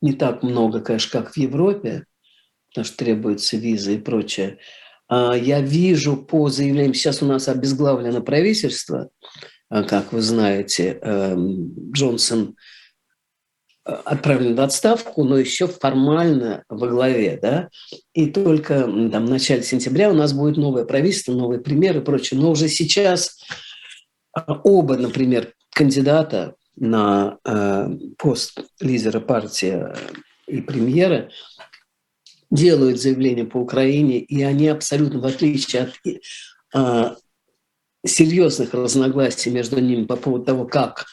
Не 0.00 0.12
так 0.12 0.42
много, 0.42 0.80
конечно, 0.80 1.20
как 1.20 1.32
в 1.32 1.36
Европе, 1.36 2.04
потому 2.70 2.84
что 2.84 2.96
требуется 2.96 3.56
виза 3.56 3.92
и 3.92 3.98
прочее. 3.98 4.58
А, 5.08 5.34
я 5.34 5.60
вижу 5.60 6.16
по 6.16 6.48
заявлениям, 6.48 6.94
сейчас 6.94 7.22
у 7.22 7.26
нас 7.26 7.48
обезглавлено 7.48 8.20
правительство, 8.20 9.10
а, 9.68 9.82
как 9.82 10.12
вы 10.12 10.20
знаете, 10.20 10.98
эм, 11.02 11.92
Джонсон 11.92 12.56
э, 13.84 13.92
отправлен 13.92 14.54
в 14.54 14.60
отставку, 14.60 15.24
но 15.24 15.38
еще 15.38 15.66
формально 15.66 16.64
во 16.68 16.86
главе, 16.88 17.38
да, 17.40 17.70
и 18.12 18.26
только 18.30 18.82
там, 18.82 19.26
в 19.26 19.30
начале 19.30 19.62
сентября 19.62 20.10
у 20.10 20.14
нас 20.14 20.32
будет 20.32 20.58
новое 20.58 20.84
правительство, 20.84 21.32
новые 21.32 21.60
примеры 21.60 22.00
и 22.00 22.04
прочее, 22.04 22.38
но 22.38 22.50
уже 22.50 22.68
сейчас 22.68 23.40
а, 24.32 24.60
оба, 24.62 24.96
например, 24.96 25.54
кандидата 25.70 26.54
на 26.80 27.38
э, 27.44 27.88
пост 28.16 28.60
лидера 28.80 29.20
партии 29.20 29.84
и 30.46 30.60
премьера 30.60 31.30
делают 32.50 33.00
заявление 33.00 33.44
по 33.44 33.58
Украине, 33.58 34.18
и 34.18 34.42
они 34.42 34.68
абсолютно, 34.68 35.20
в 35.20 35.26
отличие 35.26 35.82
от 35.82 35.94
а, 36.74 37.16
серьезных 38.06 38.72
разногласий 38.72 39.50
между 39.50 39.80
ними 39.80 40.04
по 40.04 40.16
поводу 40.16 40.44
того, 40.44 40.64
как 40.64 41.06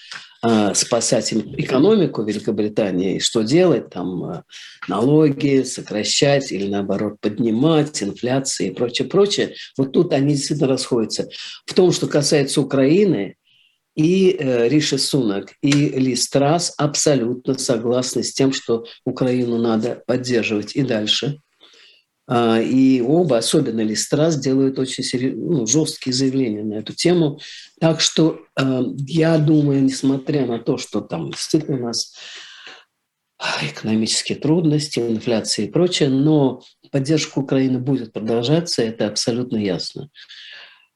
спасать 0.76 1.34
экономику 1.34 2.22
Великобритании, 2.22 3.18
что 3.18 3.42
делать, 3.42 3.90
там 3.90 4.44
налоги 4.88 5.64
сокращать 5.64 6.52
или 6.52 6.68
наоборот 6.68 7.20
поднимать, 7.20 8.04
инфляции 8.04 8.68
и 8.68 8.72
прочее, 8.72 9.08
прочее. 9.08 9.56
Вот 9.76 9.94
тут 9.94 10.14
они 10.14 10.36
действительно 10.36 10.70
расходятся. 10.70 11.28
В 11.66 11.74
том, 11.74 11.92
что 11.92 12.06
касается 12.06 12.62
Украины, 12.62 13.38
и 13.96 14.36
э, 14.38 14.68
Риши 14.68 14.98
Сунак, 14.98 15.54
и 15.62 15.72
Ли 15.72 16.16
Страс 16.16 16.74
абсолютно 16.78 17.58
согласны 17.58 18.24
с 18.24 18.34
тем, 18.34 18.52
что 18.52 18.86
Украину 19.06 19.58
надо 19.58 20.04
поддерживать 20.06 20.76
и 20.76 20.84
дальше. 20.84 21.40
А, 22.28 22.60
и 22.60 23.02
оба, 23.02 23.38
особенно 23.38 23.82
Ли 23.82 23.96
Страс, 23.96 24.36
делают 24.36 24.80
очень 24.80 25.04
серьез... 25.04 25.36
ну, 25.38 25.66
жесткие 25.66 26.14
заявления 26.14 26.64
на 26.64 26.76
эту 26.76 26.94
тему. 26.94 27.40
Так 27.80 28.02
что 28.02 28.42
э, 28.60 28.84
я 29.08 29.38
думаю, 29.38 29.84
несмотря 29.84 30.46
на 30.46 30.60
то, 30.60 30.78
что 30.78 31.02
там 31.02 31.32
действительно 31.32 31.78
у 31.78 31.84
нас 31.86 32.14
экономические 33.62 34.38
трудности, 34.38 35.00
инфляция 35.00 35.66
и 35.66 35.70
прочее, 35.70 36.10
но 36.10 36.62
поддержка 36.92 37.40
Украины 37.40 37.80
будет 37.80 38.14
продолжаться, 38.14 38.82
это 38.82 39.08
абсолютно 39.08 39.58
ясно. 39.58 40.10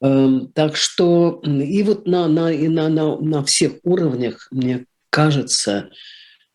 Эм, 0.02 0.52
так 0.54 0.76
что 0.76 1.42
и 1.44 1.84
вот 1.84 2.08
на, 2.08 2.28
на, 2.28 2.52
и 2.52 2.68
на, 2.68 2.88
на, 2.90 3.18
на 3.18 3.44
всех 3.44 3.74
уровнях, 3.84 4.48
мне 4.52 4.86
кажется, 5.10 5.90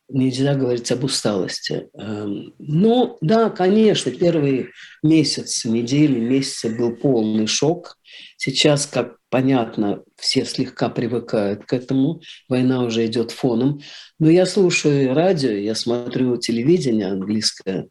нельзя 0.09 0.55
говорить 0.55 0.91
об 0.93 1.05
усталости. 1.05 1.89
Эм, 1.95 2.55
ну, 2.59 3.19
да, 3.21 3.51
конечно, 3.51 4.11
первые 4.13 4.71
месяцы, 5.03 5.69
недели, 5.69 6.19
месяцы 6.19 6.75
был 6.75 6.97
полный 6.97 7.47
шок. 7.47 7.99
Сейчас, 8.37 8.87
как 8.87 9.17
понятно, 9.29 10.03
все 10.17 10.45
слегка 10.45 10.89
привыкают 10.89 11.67
к 11.67 11.73
этому. 11.73 12.23
Война 12.49 12.83
уже 12.83 13.05
идет 13.05 13.31
фоном. 13.31 13.81
Но 14.19 14.31
я 14.31 14.47
слушаю 14.47 15.15
радио, 15.15 15.51
я 15.51 15.75
смотрю 15.75 16.37
телевидение 16.39 17.09
английское, 17.09 17.89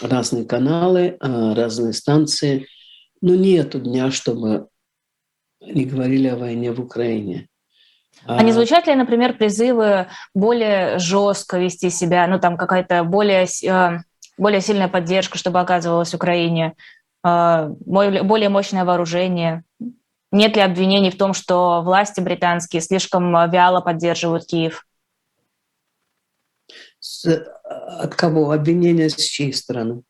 разные 0.00 0.44
каналы, 0.44 1.16
э, 1.20 1.54
разные 1.54 1.94
станции. 1.94 2.66
Но 3.20 3.34
нету 3.34 3.80
дня, 3.80 4.10
чтобы 4.10 4.68
не 5.66 5.84
говорили 5.84 6.28
о 6.28 6.36
войне 6.36 6.72
в 6.72 6.80
Украине. 6.80 7.48
А 8.26 8.42
не 8.42 8.52
звучат 8.52 8.86
ли, 8.86 8.94
например, 8.94 9.36
призывы 9.36 10.06
более 10.34 10.98
жестко 10.98 11.58
вести 11.58 11.90
себя, 11.90 12.26
ну 12.26 12.38
там 12.38 12.56
какая-то 12.56 13.04
более, 13.04 13.46
э, 13.66 13.98
более 14.38 14.60
сильная 14.60 14.88
поддержка, 14.88 15.36
чтобы 15.36 15.60
оказывалась 15.60 16.14
Украине, 16.14 16.74
э, 17.24 17.68
более 17.84 18.48
мощное 18.48 18.84
вооружение? 18.84 19.64
Нет 20.32 20.56
ли 20.56 20.62
обвинений 20.62 21.10
в 21.10 21.18
том, 21.18 21.34
что 21.34 21.82
власти 21.82 22.20
британские 22.20 22.80
слишком 22.82 23.32
вяло 23.50 23.80
поддерживают 23.80 24.46
Киев? 24.46 24.86
С, 26.98 27.46
от 27.64 28.14
кого? 28.14 28.50
Обвинения 28.50 29.10
с 29.10 29.16
чьей 29.16 29.52
стороны? 29.52 30.02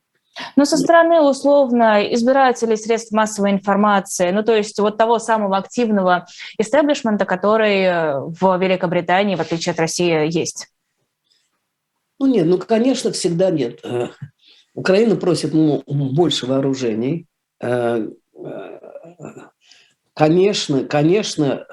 Ну, 0.56 0.64
со 0.64 0.76
стороны, 0.76 1.20
условно, 1.20 2.02
избирателей 2.12 2.76
средств 2.76 3.12
массовой 3.12 3.52
информации, 3.52 4.30
ну, 4.30 4.42
то 4.42 4.54
есть 4.54 4.78
вот 4.80 4.96
того 4.96 5.18
самого 5.18 5.56
активного 5.56 6.26
истеблишмента, 6.58 7.24
который 7.24 7.82
э, 7.82 8.18
в 8.20 8.58
Великобритании, 8.58 9.36
в 9.36 9.40
отличие 9.40 9.72
от 9.72 9.78
России, 9.78 10.32
есть. 10.32 10.68
Ну, 12.18 12.26
нет, 12.26 12.46
ну, 12.46 12.58
конечно, 12.58 13.12
всегда 13.12 13.50
нет. 13.50 13.80
Э, 13.84 14.08
Украина 14.74 15.14
просит 15.16 15.54
ну, 15.54 15.84
больше 15.86 16.46
вооружений. 16.46 17.26
Э, 17.62 18.08
конечно, 20.14 20.84
конечно, 20.84 21.64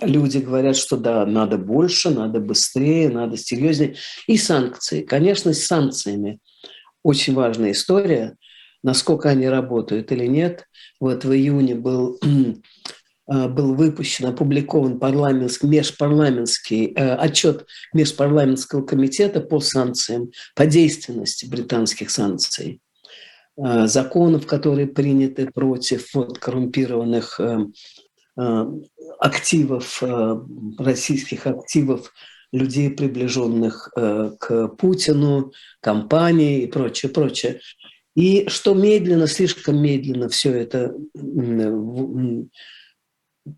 люди 0.00 0.38
говорят, 0.38 0.76
что 0.76 0.96
да, 0.96 1.26
надо 1.26 1.58
больше, 1.58 2.08
надо 2.08 2.40
быстрее, 2.40 3.10
надо 3.10 3.36
серьезнее. 3.36 3.96
И 4.26 4.38
санкции. 4.38 5.02
Конечно, 5.02 5.52
с 5.52 5.66
санкциями 5.66 6.40
очень 7.06 7.34
важная 7.34 7.70
история, 7.70 8.36
насколько 8.82 9.28
они 9.28 9.48
работают 9.48 10.10
или 10.10 10.26
нет. 10.26 10.64
Вот 10.98 11.24
в 11.24 11.32
июне 11.32 11.76
был, 11.76 12.18
а, 13.28 13.48
был 13.48 13.76
выпущен, 13.76 14.26
опубликован 14.26 14.98
парламентский, 14.98 15.68
межпарламентский 15.68 16.92
э, 16.96 17.14
отчет 17.14 17.64
Межпарламентского 17.94 18.84
комитета 18.84 19.40
по 19.40 19.60
санкциям, 19.60 20.32
по 20.56 20.66
действенности 20.66 21.46
британских 21.46 22.10
санкций 22.10 22.80
э, 23.56 23.86
законов, 23.86 24.48
которые 24.48 24.88
приняты 24.88 25.46
против 25.46 26.12
вот, 26.12 26.40
коррумпированных 26.40 27.38
э, 27.38 28.66
активов, 29.20 30.02
российских 30.78 31.46
активов 31.46 32.12
людей, 32.52 32.90
приближенных 32.90 33.90
э, 33.96 34.30
к 34.38 34.68
Путину, 34.68 35.52
компании 35.80 36.62
и 36.62 36.66
прочее, 36.66 37.10
прочее. 37.10 37.60
И 38.14 38.48
что 38.48 38.74
медленно, 38.74 39.26
слишком 39.26 39.80
медленно 39.82 40.28
все 40.28 40.52
это 40.52 40.94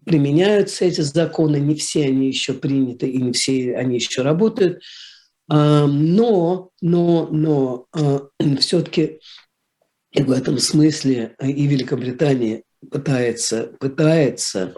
применяются, 0.04 0.84
эти 0.84 1.00
законы, 1.00 1.58
не 1.58 1.74
все 1.76 2.06
они 2.06 2.26
еще 2.26 2.54
приняты 2.54 3.08
и 3.08 3.18
не 3.18 3.32
все 3.32 3.76
они 3.76 3.96
еще 3.96 4.22
работают. 4.22 4.82
А, 5.48 5.86
но, 5.86 6.70
но, 6.80 7.28
но 7.30 7.86
а, 7.92 8.28
все-таки 8.58 9.20
в 10.14 10.30
этом 10.30 10.58
смысле 10.58 11.36
и 11.40 11.66
Великобритания 11.66 12.62
пытается, 12.90 13.72
пытается 13.78 14.74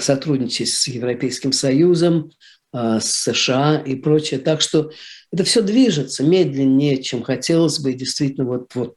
сотрудничать 0.00 0.68
с 0.68 0.88
Европейским 0.88 1.52
Союзом, 1.52 2.32
с 2.74 3.04
США 3.04 3.82
и 3.84 3.94
прочее. 3.94 4.40
Так 4.40 4.60
что 4.60 4.90
это 5.32 5.44
все 5.44 5.62
движется 5.62 6.24
медленнее, 6.24 7.02
чем 7.02 7.22
хотелось 7.22 7.78
бы. 7.78 7.92
И 7.92 7.94
действительно, 7.94 8.46
вот, 8.46 8.74
вот 8.74 8.96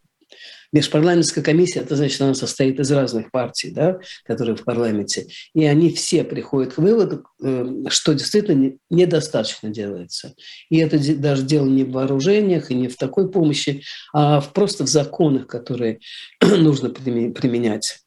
межпарламентская 0.71 1.43
комиссия, 1.43 1.79
это 1.79 1.95
значит, 1.95 2.21
она 2.21 2.33
состоит 2.33 2.79
из 2.79 2.91
разных 2.91 3.31
партий, 3.31 3.71
да, 3.71 3.99
которые 4.25 4.55
в 4.55 4.63
парламенте. 4.63 5.27
И 5.53 5.65
они 5.65 5.91
все 5.91 6.23
приходят 6.23 6.73
к 6.73 6.77
выводу, 6.77 7.25
э, 7.41 7.65
что 7.89 8.13
действительно 8.13 8.73
недостаточно 8.89 9.69
делается. 9.69 10.35
И 10.69 10.77
это 10.77 10.99
даже 11.15 11.43
дело 11.43 11.65
не 11.67 11.83
в 11.83 11.91
вооружениях 11.91 12.71
и 12.71 12.75
не 12.75 12.87
в 12.87 12.97
такой 12.97 13.31
помощи, 13.31 13.83
а 14.13 14.41
просто 14.41 14.83
в 14.83 14.89
законах, 14.89 15.47
которые 15.47 15.99
нужно 16.41 16.89
применять 16.89 17.99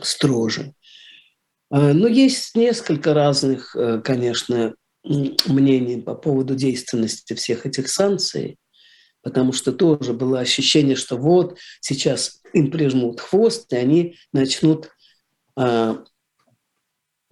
строже. 0.00 0.74
А, 1.70 1.92
но 1.92 2.06
есть 2.06 2.54
несколько 2.54 3.14
разных, 3.14 3.76
э, 3.76 4.00
конечно, 4.02 4.74
мнений 5.04 6.00
по 6.00 6.14
поводу 6.14 6.54
действенности 6.54 7.34
всех 7.34 7.66
этих 7.66 7.88
санкций, 7.88 8.58
потому 9.22 9.52
что 9.52 9.72
тоже 9.72 10.12
было 10.12 10.40
ощущение, 10.40 10.96
что 10.96 11.16
вот 11.16 11.58
сейчас 11.80 12.40
им 12.52 12.70
прижмут 12.70 13.20
хвост, 13.20 13.72
и 13.72 13.76
они 13.76 14.16
начнут 14.32 14.90
э, 15.58 15.96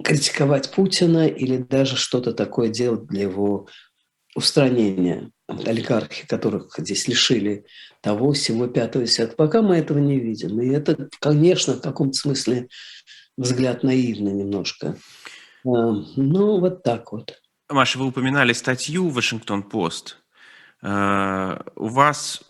критиковать 0.03 0.71
Путина 0.71 1.27
или 1.27 1.59
даже 1.59 1.97
что-то 1.97 2.33
такое 2.33 2.69
делать 2.69 3.07
для 3.07 3.23
его 3.23 3.69
устранения. 4.35 5.31
Олигархи, 5.47 6.27
которых 6.29 6.73
здесь 6.79 7.09
лишили 7.09 7.67
того, 8.03 8.33
всего 8.33 8.69
пятого, 8.69 9.05
десятого. 9.05 9.37
Пока 9.37 9.63
мы 9.63 9.77
этого 9.77 9.99
не 9.99 10.19
видим. 10.19 10.61
И 10.61 10.69
это, 10.69 11.09
конечно, 11.21 11.75
в 11.75 11.83
каком-то 11.83 12.17
смысле 12.17 12.69
взгляд 13.37 13.83
наивный 13.83 14.33
немножко. 14.33 14.97
Ну, 15.65 16.61
вот 16.61 16.83
так 16.85 17.13
вот. 17.13 17.41
Маша, 17.71 17.99
вы 17.99 18.07
упоминали 18.07 18.53
статью 18.53 19.09
«Вашингтон-Пост». 19.11 20.19
Э, 20.83 21.61
у 21.77 21.87
вас 21.87 22.43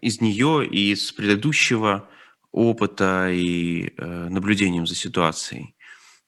из 0.00 0.20
нее 0.20 0.64
и 0.64 0.92
из 0.92 1.10
предыдущего 1.10 2.08
опыта 2.52 3.28
и 3.28 3.88
э, 3.96 4.28
наблюдением 4.28 4.86
за 4.86 4.94
ситуацией, 4.94 5.74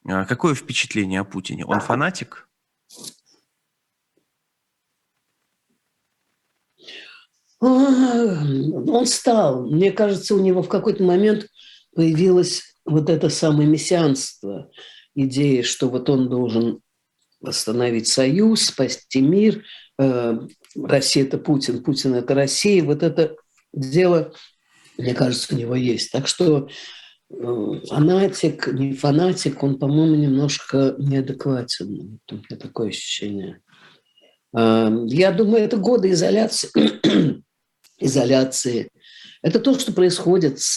э, 0.05 0.25
какое 0.25 0.57
впечатление 0.57 1.21
о 1.21 1.25
Путине? 1.25 1.65
Он 1.65 1.81
фанатик? 1.81 2.49
Он 7.61 9.07
стал. 9.07 9.69
Мне 9.71 9.93
кажется, 9.93 10.35
у 10.35 10.41
него 10.41 10.63
в 10.63 10.69
какой-то 10.69 11.05
момент 11.05 11.47
появилось 11.95 12.75
вот 12.85 13.11
это 13.11 13.29
самое 13.29 13.69
мессианство, 13.69 14.71
идея, 15.15 15.63
что 15.63 15.89
вот 15.89 16.09
он 16.11 16.29
должен 16.29 16.81
восстановить 17.41 18.09
союз, 18.09 18.67
спасти 18.67 19.21
мир. 19.21 19.65
Э, 19.99 20.39
Россия– 20.77 21.25
это 21.25 21.39
Путин, 21.39 21.83
Путин– 21.83 22.15
это 22.17 22.35
Россия. 22.35 22.83
Вот 22.85 23.03
это 23.03 23.37
дело, 23.73 24.33
мне 24.99 25.15
кажется, 25.15 25.55
у 25.55 25.59
него 25.59 25.75
есть. 25.75 26.11
Так 26.13 26.27
что 26.27 26.69
э, 27.31 27.81
фанатик, 27.89 28.69
не 28.69 28.93
фанатик, 28.93 29.63
он, 29.63 29.79
по-моему, 29.79 30.17
немножко 30.17 30.95
неадекватен. 30.99 32.21
У 32.31 32.35
меня 32.35 32.57
такое 32.59 32.89
ощущение. 32.89 33.61
Э, 34.57 34.91
я 35.07 35.33
думаю, 35.33 35.65
это 35.65 35.77
годы 35.77 36.11
изоляции. 36.11 36.71
изоляции. 37.99 38.91
Это 39.43 39.59
то, 39.59 39.79
что 39.79 39.93
происходит 39.93 40.61
с 40.61 40.77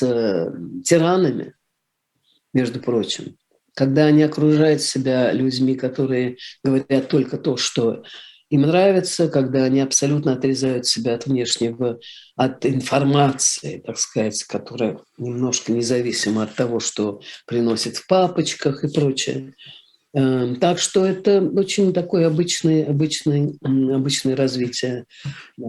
тиранами, 0.85 1.53
между 2.53 2.79
прочим 2.79 3.35
когда 3.75 4.05
они 4.05 4.23
окружают 4.23 4.81
себя 4.81 5.31
людьми, 5.31 5.75
которые 5.75 6.37
говорят 6.63 7.07
только 7.07 7.37
то, 7.37 7.57
что 7.57 8.03
им 8.49 8.61
нравится, 8.61 9.29
когда 9.29 9.63
они 9.63 9.79
абсолютно 9.79 10.33
отрезают 10.33 10.85
себя 10.85 11.15
от 11.15 11.25
внешнего, 11.25 11.99
от 12.35 12.65
информации, 12.67 13.81
так 13.83 13.97
сказать, 13.97 14.43
которая 14.43 14.99
немножко 15.17 15.71
независима 15.71 16.43
от 16.43 16.53
того, 16.53 16.79
что 16.79 17.21
приносит 17.47 17.97
в 17.97 18.05
папочках 18.05 18.83
и 18.83 18.93
прочее. 18.93 19.55
Эм, 20.13 20.57
так 20.57 20.77
что 20.77 21.03
это 21.03 21.41
очень 21.41 21.91
такое 21.93 22.27
обычное, 22.27 22.85
обычное, 22.85 23.53
обычное 23.63 24.35
развитие 24.35 25.05
э, 25.57 25.61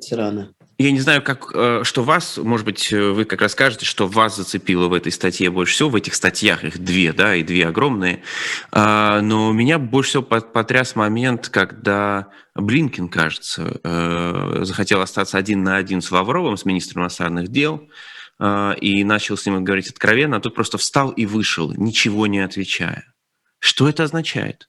тирана. 0.00 0.52
Я 0.82 0.90
не 0.90 0.98
знаю, 0.98 1.22
как, 1.22 1.52
э, 1.54 1.82
что 1.84 2.02
вас, 2.02 2.38
может 2.38 2.66
быть, 2.66 2.92
э, 2.92 3.12
вы 3.12 3.24
как 3.24 3.40
раз 3.40 3.52
скажете, 3.52 3.86
что 3.86 4.08
вас 4.08 4.34
зацепило 4.36 4.88
в 4.88 4.94
этой 4.94 5.12
статье 5.12 5.48
больше 5.48 5.74
всего, 5.74 5.90
в 5.90 5.94
этих 5.94 6.12
статьях, 6.12 6.64
их 6.64 6.76
две, 6.80 7.12
да, 7.12 7.36
и 7.36 7.44
две 7.44 7.68
огромные, 7.68 8.24
а, 8.72 9.20
но 9.20 9.52
меня 9.52 9.78
больше 9.78 10.10
всего 10.10 10.22
потряс 10.24 10.96
момент, 10.96 11.50
когда 11.50 12.30
Блинкин, 12.56 13.08
кажется, 13.10 13.78
э, 13.84 14.64
захотел 14.64 15.00
остаться 15.02 15.38
один 15.38 15.62
на 15.62 15.76
один 15.76 16.02
с 16.02 16.10
Лавровым, 16.10 16.56
с 16.56 16.64
министром 16.64 17.02
иностранных 17.02 17.46
дел, 17.46 17.88
и 18.80 19.04
начал 19.04 19.36
с 19.36 19.46
ним 19.46 19.62
говорить 19.62 19.88
откровенно, 19.88 20.38
а 20.38 20.40
тот 20.40 20.56
просто 20.56 20.76
встал 20.76 21.10
и 21.10 21.26
вышел, 21.26 21.72
ничего 21.76 22.26
не 22.26 22.40
отвечая. 22.40 23.04
Что 23.60 23.88
это 23.88 24.02
означает? 24.02 24.68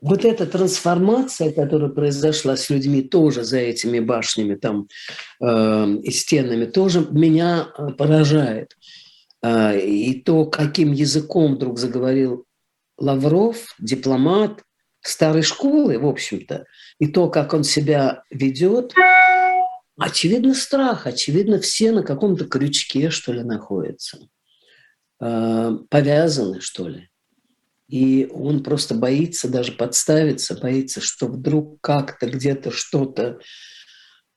Вот 0.00 0.24
эта 0.24 0.46
трансформация, 0.46 1.52
которая 1.52 1.90
произошла 1.90 2.56
с 2.56 2.70
людьми 2.70 3.02
тоже 3.02 3.44
за 3.44 3.58
этими 3.58 3.98
башнями 3.98 4.54
там 4.54 4.88
э, 5.40 5.88
и 6.02 6.10
стенами, 6.10 6.66
тоже 6.66 7.06
меня 7.10 7.68
э, 7.76 7.90
поражает. 7.90 8.76
Э, 9.42 9.78
и 9.78 10.20
то, 10.20 10.46
каким 10.46 10.92
языком 10.92 11.56
вдруг 11.56 11.78
заговорил 11.78 12.44
Лавров, 12.96 13.74
дипломат 13.78 14.62
старой 15.00 15.42
школы, 15.42 15.98
в 15.98 16.06
общем-то, 16.06 16.66
и 16.98 17.06
то, 17.08 17.28
как 17.28 17.54
он 17.54 17.64
себя 17.64 18.22
ведет, 18.30 18.94
очевидно, 19.98 20.54
страх, 20.54 21.06
очевидно, 21.06 21.60
все 21.60 21.92
на 21.92 22.02
каком-то 22.02 22.44
крючке, 22.44 23.10
что 23.10 23.32
ли, 23.32 23.42
находятся, 23.42 24.28
э, 25.20 25.78
повязаны, 25.88 26.60
что 26.60 26.88
ли. 26.88 27.08
И 27.88 28.28
он 28.30 28.62
просто 28.62 28.94
боится 28.94 29.48
даже 29.48 29.72
подставиться, 29.72 30.58
боится, 30.60 31.00
что 31.00 31.26
вдруг 31.26 31.80
как-то 31.80 32.26
где-то 32.28 32.70
что-то 32.70 33.40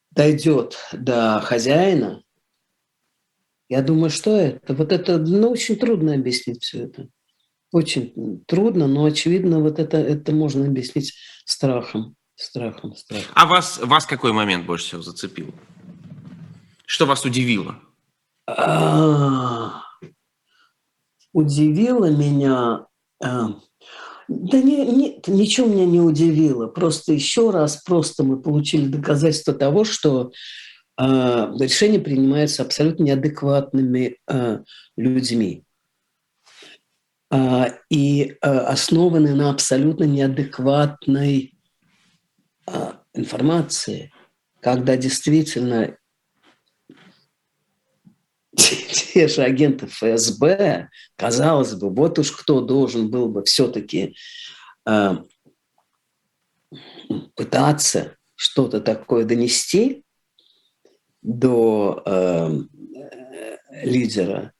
дойдет 0.10 0.78
до 0.94 1.42
хозяина. 1.42 2.24
Я 3.68 3.82
думаю, 3.82 4.10
что 4.10 4.36
это? 4.36 4.74
Вот 4.74 4.92
это 4.92 5.18
ну, 5.18 5.50
очень 5.50 5.76
трудно 5.76 6.14
объяснить 6.14 6.64
все 6.64 6.86
это. 6.86 7.10
Очень 7.72 8.44
трудно, 8.48 8.88
но 8.88 9.06
очевидно, 9.06 9.60
вот 9.60 9.80
это, 9.80 9.98
это 9.98 10.34
можно 10.34 10.66
объяснить 10.66 11.14
страхом. 11.46 12.16
Страхом, 12.36 12.96
страхом. 12.96 13.32
А 13.34 13.46
вас, 13.46 13.80
вас 13.80 14.06
какой 14.06 14.34
момент 14.34 14.66
больше 14.66 14.86
всего 14.88 15.02
зацепил? 15.02 15.54
Что 16.86 17.06
вас 17.06 17.24
удивило? 17.24 17.80
А, 18.48 19.84
удивило 21.32 22.10
меня 22.10 22.88
да 23.22 24.62
не, 24.62 24.86
не, 24.86 25.22
ничего 25.28 25.68
меня 25.68 25.86
не 25.86 26.00
удивило. 26.00 26.68
Просто 26.68 27.14
еще 27.14 27.50
раз, 27.50 27.78
просто 27.84 28.24
мы 28.24 28.42
получили 28.42 28.88
доказательство 28.88 29.54
того, 29.54 29.84
что 29.84 30.32
э, 30.98 31.04
решения 31.04 32.00
принимаются 32.00 32.64
абсолютно 32.64 33.04
неадекватными 33.04 34.18
э, 34.28 34.60
людьми. 34.96 35.64
Э, 37.30 37.66
и 37.90 38.38
э, 38.42 38.50
основаны 38.50 39.36
на 39.36 39.50
абсолютно 39.50 40.06
неадекватной 40.06 41.54
э, 42.68 42.92
информации, 43.14 44.14
когда 44.62 44.96
действительно 44.96 45.98
те 49.14 49.28
же 49.28 49.44
агенты 49.44 49.88
ФСБ, 49.88 50.90
казалось 51.16 51.74
бы, 51.74 51.90
вот 51.90 52.20
уж 52.20 52.32
кто 52.32 52.62
должен 52.62 53.10
был 53.10 53.30
бы 53.30 53.44
все-таки 53.44 54.16
э, 54.88 55.16
пытаться 57.36 58.16
что-то 58.36 58.82
такое 58.82 59.26
донести 59.26 60.04
до 61.22 62.02
э, 62.06 62.50
лидера, 63.84 64.54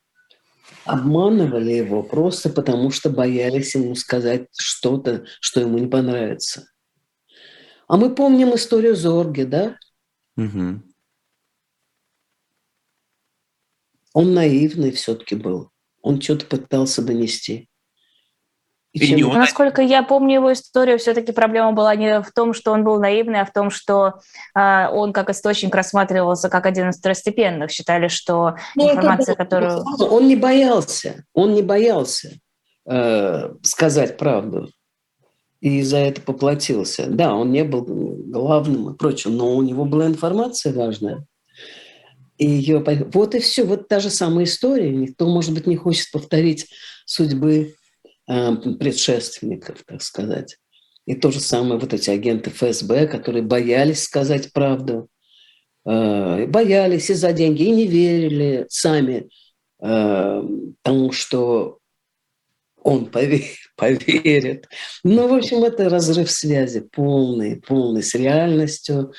обманывали 0.86 1.74
его 1.74 2.04
просто 2.04 2.50
потому, 2.50 2.92
что 2.92 3.10
боялись 3.10 3.76
ему 3.76 3.96
сказать 3.96 4.48
что-то, 4.58 5.26
что 5.40 5.62
ему 5.62 5.78
не 5.78 5.88
понравится. 5.88 6.68
А 7.88 7.98
мы 7.98 8.14
помним 8.14 8.56
историю 8.56 8.96
Зорги, 8.96 9.44
да? 9.44 9.78
Угу. 10.38 10.82
Он 14.14 14.34
наивный 14.34 14.92
все-таки 14.92 15.36
был. 15.36 15.70
Он 16.02 16.22
что-то 16.22 16.46
пытался 16.46 17.02
донести. 17.02 17.70
И 18.94 19.00
чем... 19.00 19.30
он... 19.30 19.38
Насколько 19.38 19.82
я 19.82 20.04
помню 20.04 20.36
его 20.36 20.52
историю, 20.52 21.00
все-таки 21.00 21.32
проблема 21.32 21.72
была 21.72 21.96
не 21.96 22.22
в 22.22 22.32
том, 22.34 22.54
что 22.54 22.74
он 22.74 22.84
был 22.84 23.00
наивный, 23.00 23.40
а 23.40 23.46
в 23.46 23.54
том, 23.54 23.70
что 23.70 24.16
э, 24.54 24.88
он 24.90 25.14
как 25.14 25.30
источник 25.30 25.74
рассматривался 25.74 26.50
как 26.50 26.66
один 26.66 26.90
из 26.90 26.98
второстепенных. 26.98 27.72
Считали, 27.72 28.10
что 28.10 28.56
ну, 28.76 28.92
информация, 28.92 29.34
это... 29.34 29.44
которую... 29.44 29.86
Он 30.00 30.28
не 30.28 30.36
боялся, 30.36 31.24
он 31.34 31.54
не 31.54 31.62
боялся 31.62 32.32
э, 32.86 33.54
сказать 33.64 34.18
правду. 34.18 34.70
И 35.62 35.84
за 35.84 35.98
это 35.98 36.22
поплатился. 36.22 37.06
Да, 37.08 37.36
он 37.36 37.52
не 37.52 37.64
был 37.64 37.86
главным 37.86 38.90
и 38.90 38.98
прочим, 38.98 39.38
но 39.38 39.56
у 39.56 39.62
него 39.62 39.86
была 39.86 40.08
информация 40.08 40.74
важная 40.74 41.26
и 42.42 42.48
ее... 42.48 42.84
Вот 43.14 43.36
и 43.36 43.40
все, 43.40 43.64
вот 43.64 43.88
та 43.88 44.00
же 44.00 44.10
самая 44.10 44.46
история. 44.46 44.90
Никто, 44.90 45.28
может 45.28 45.54
быть, 45.54 45.68
не 45.68 45.76
хочет 45.76 46.10
повторить 46.12 46.68
судьбы 47.06 47.76
э, 48.28 48.56
предшественников, 48.80 49.84
так 49.86 50.02
сказать. 50.02 50.58
И 51.06 51.14
то 51.14 51.30
же 51.30 51.40
самое 51.40 51.80
вот 51.80 51.94
эти 51.94 52.10
агенты 52.10 52.50
ФСБ, 52.50 53.06
которые 53.06 53.44
боялись 53.44 54.02
сказать 54.02 54.54
правду, 54.54 55.08
э, 55.86 56.48
боялись 56.48 57.12
и 57.12 57.14
за 57.14 57.32
деньги, 57.32 57.62
и 57.62 57.70
не 57.70 57.86
верили 57.86 58.66
сами 58.70 59.30
э, 59.80 60.44
тому, 60.82 61.12
что 61.12 61.78
он 62.82 63.06
поверит, 63.06 63.58
поверит. 63.76 64.68
Ну, 65.04 65.28
в 65.28 65.34
общем, 65.36 65.64
это 65.64 65.90
разрыв 65.90 66.32
связи 66.32 66.80
полный, 66.80 67.62
полный 67.62 68.02
с 68.02 68.16
реальностью. 68.16 69.14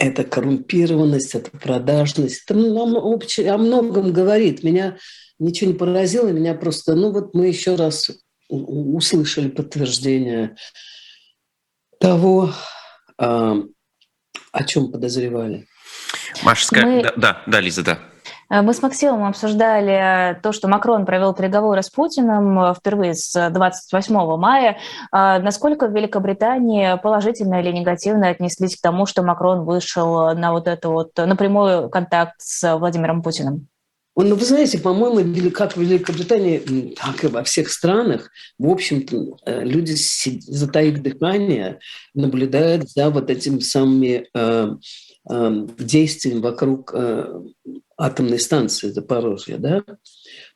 Это 0.00 0.24
коррумпированность, 0.24 1.34
это 1.34 1.50
продажность. 1.50 2.42
Это 2.46 2.58
нам 2.58 2.96
обще, 2.96 3.48
о 3.48 3.58
многом 3.58 4.12
говорит. 4.12 4.64
Меня 4.64 4.96
ничего 5.38 5.70
не 5.70 5.76
поразило, 5.76 6.28
меня 6.28 6.54
просто, 6.54 6.94
ну 6.94 7.12
вот 7.12 7.34
мы 7.34 7.48
еще 7.48 7.74
раз 7.74 8.10
услышали 8.48 9.48
подтверждение 9.48 10.56
того, 12.00 12.52
а, 13.18 13.56
о 14.52 14.64
чем 14.64 14.90
подозревали. 14.90 15.66
Маша, 16.42 16.66
мы... 16.72 17.02
да, 17.02 17.12
да, 17.16 17.42
да, 17.46 17.60
Лиза, 17.60 17.82
да. 17.82 18.09
Э, 18.50 18.62
мы 18.62 18.74
с 18.74 18.82
Максимом 18.82 19.24
обсуждали 19.24 20.38
то, 20.42 20.52
что 20.52 20.68
Макрон 20.68 21.06
провел 21.06 21.32
переговоры 21.34 21.82
с 21.82 21.90
Путиным 21.90 22.60
э, 22.60 22.74
впервые 22.74 23.14
с 23.14 23.50
28 23.50 24.14
мая. 24.36 24.78
Э, 25.12 25.38
насколько 25.38 25.86
в 25.86 25.94
Великобритании 25.94 26.98
положительно 27.00 27.60
или 27.60 27.70
негативно 27.70 28.28
отнеслись 28.28 28.76
к 28.76 28.82
тому, 28.82 29.06
что 29.06 29.22
Макрон 29.22 29.64
вышел 29.64 30.34
на 30.34 30.52
вот 30.52 30.66
это 30.66 30.88
вот 30.88 31.16
напрямую 31.16 31.88
контакт 31.88 32.34
с 32.38 32.76
Владимиром 32.76 33.22
Путиным? 33.22 33.68
Ну, 34.16 34.34
вы 34.34 34.44
знаете, 34.44 34.78
по-моему, 34.78 35.50
как 35.52 35.76
в 35.76 35.80
Великобритании, 35.80 36.94
так 37.00 37.24
и 37.24 37.28
во 37.28 37.42
всех 37.42 37.70
странах, 37.70 38.30
в 38.58 38.68
общем-то, 38.68 39.36
люди, 39.46 39.94
затаив 39.94 41.00
дыхание, 41.00 41.78
наблюдают 42.12 42.90
за 42.90 43.08
вот 43.08 43.30
этими 43.30 43.60
самыми 43.60 44.28
э, 44.34 44.68
э, 45.30 45.66
действиями 45.78 46.40
вокруг 46.40 46.92
э, 46.92 47.40
атомной 48.00 48.38
станции 48.38 48.88
Запорожья, 48.88 49.58
да? 49.58 49.82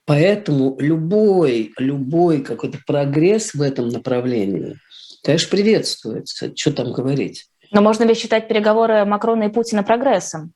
Поэтому 0.07 0.77
любой, 0.81 1.73
любой 1.79 2.43
какой-то 2.43 2.79
прогресс 2.87 3.55
в 3.55 3.61
этом 3.61 3.89
направлении, 3.89 4.79
конечно, 5.23 5.51
приветствуется. 5.51 6.53
Что 6.57 6.73
там 6.73 6.93
говорить? 6.93 7.47
Но 7.71 7.83
можно 7.83 8.05
ли 8.05 8.15
считать 8.15 8.49
переговоры 8.49 9.05
Макрона 9.05 9.45
и 9.45 9.49
Путина 9.49 9.83
прогрессом? 9.83 10.53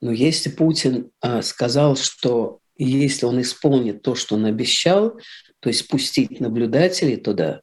Но 0.00 0.12
если 0.12 0.50
Путин 0.50 1.10
а, 1.20 1.42
сказал, 1.42 1.96
что 1.96 2.60
если 2.76 3.26
он 3.26 3.40
исполнит 3.40 4.02
то, 4.02 4.14
что 4.14 4.34
он 4.34 4.44
обещал, 4.44 5.18
то 5.60 5.68
есть 5.68 5.88
пустить 5.88 6.40
наблюдателей 6.40 7.16
туда, 7.16 7.60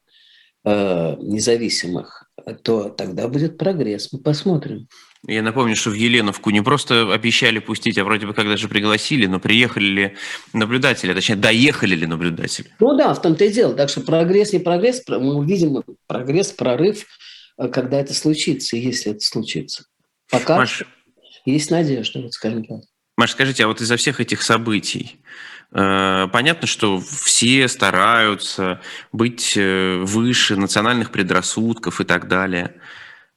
а, 0.64 1.16
независимых, 1.16 2.30
то 2.62 2.88
тогда 2.88 3.28
будет 3.28 3.58
прогресс. 3.58 4.12
Мы 4.12 4.20
посмотрим. 4.20 4.88
Я 5.26 5.42
напомню, 5.42 5.76
что 5.76 5.90
в 5.90 5.94
Еленовку 5.94 6.50
не 6.50 6.62
просто 6.62 7.12
обещали 7.12 7.60
пустить, 7.60 7.96
а 7.96 8.04
вроде 8.04 8.26
бы 8.26 8.34
как 8.34 8.46
даже 8.46 8.66
пригласили, 8.66 9.26
но 9.26 9.38
приехали 9.38 9.84
ли 9.84 10.16
наблюдатели, 10.52 11.14
точнее, 11.14 11.36
доехали 11.36 11.94
ли 11.94 12.06
наблюдатели? 12.06 12.66
Ну 12.80 12.96
да, 12.96 13.14
в 13.14 13.22
том-то 13.22 13.44
и 13.44 13.52
дело. 13.52 13.74
Так 13.74 13.88
что 13.88 14.00
прогресс, 14.00 14.52
не 14.52 14.58
прогресс, 14.58 15.02
мы 15.06 15.36
увидим 15.36 15.84
прогресс, 16.08 16.50
прорыв, 16.50 17.06
э, 17.56 17.68
когда 17.68 18.00
это 18.00 18.14
случится, 18.14 18.76
если 18.76 19.12
это 19.12 19.20
случится. 19.20 19.84
Пока 20.28 20.56
Маш, 20.56 20.82
есть 21.44 21.70
надежда, 21.70 22.20
вот 22.20 22.32
скажем 22.32 22.64
так. 22.64 22.80
Маш, 23.16 23.30
скажите, 23.30 23.62
а 23.62 23.68
вот 23.68 23.80
из-за 23.80 23.96
всех 23.96 24.20
этих 24.20 24.42
событий, 24.42 25.20
э, 25.70 26.26
понятно, 26.32 26.66
что 26.66 26.98
все 27.00 27.68
стараются 27.68 28.80
быть 29.12 29.56
э, 29.56 29.98
выше 29.98 30.56
национальных 30.56 31.12
предрассудков 31.12 32.00
и 32.00 32.04
так 32.04 32.26
далее, 32.26 32.74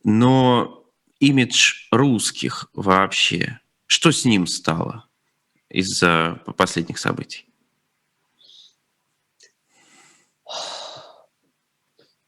но 0.03 0.84
имидж 1.26 1.88
русских 1.91 2.69
вообще? 2.73 3.59
Что 3.88 4.11
с 4.11 4.26
ним 4.26 4.47
стало 4.47 5.07
из-за 5.69 6.41
последних 6.57 6.99
событий? 6.99 7.47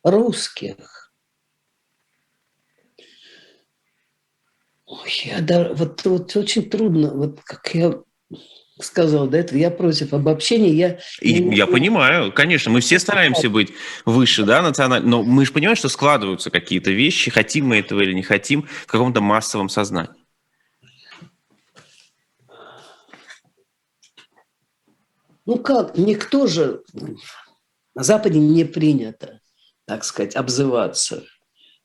Русских. 0.03 1.11
Ой, 4.85 5.11
я 5.25 5.41
да, 5.41 5.73
вот, 5.73 6.05
вот 6.05 6.35
очень 6.35 6.69
трудно, 6.69 7.13
вот 7.13 7.41
как 7.43 7.75
я 7.75 8.01
сказал 8.79 9.27
до 9.27 9.37
этого, 9.37 9.57
я 9.57 9.71
против 9.71 10.13
обобщения. 10.13 10.73
Я, 10.73 10.99
И 11.21 11.55
я 11.55 11.67
понимаю, 11.67 12.31
конечно, 12.31 12.71
мы 12.71 12.81
все 12.81 12.99
стараемся 12.99 13.49
быть 13.49 13.73
выше, 14.05 14.43
да, 14.43 14.61
национально, 14.61 15.07
но 15.07 15.23
мы 15.23 15.45
же 15.45 15.51
понимаем, 15.51 15.77
что 15.77 15.89
складываются 15.89 16.49
какие-то 16.49 16.91
вещи, 16.91 17.31
хотим 17.31 17.67
мы 17.67 17.77
этого 17.77 18.01
или 18.01 18.13
не 18.13 18.23
хотим, 18.23 18.67
в 18.85 18.87
каком-то 18.87 19.21
массовом 19.21 19.69
сознании. 19.69 20.11
Ну 25.45 25.57
как, 25.57 25.97
никто 25.97 26.45
же 26.45 26.83
на 27.95 28.03
Западе 28.03 28.37
не 28.37 28.65
принято, 28.65 29.39
так 29.85 30.03
сказать, 30.03 30.35
обзываться 30.35 31.23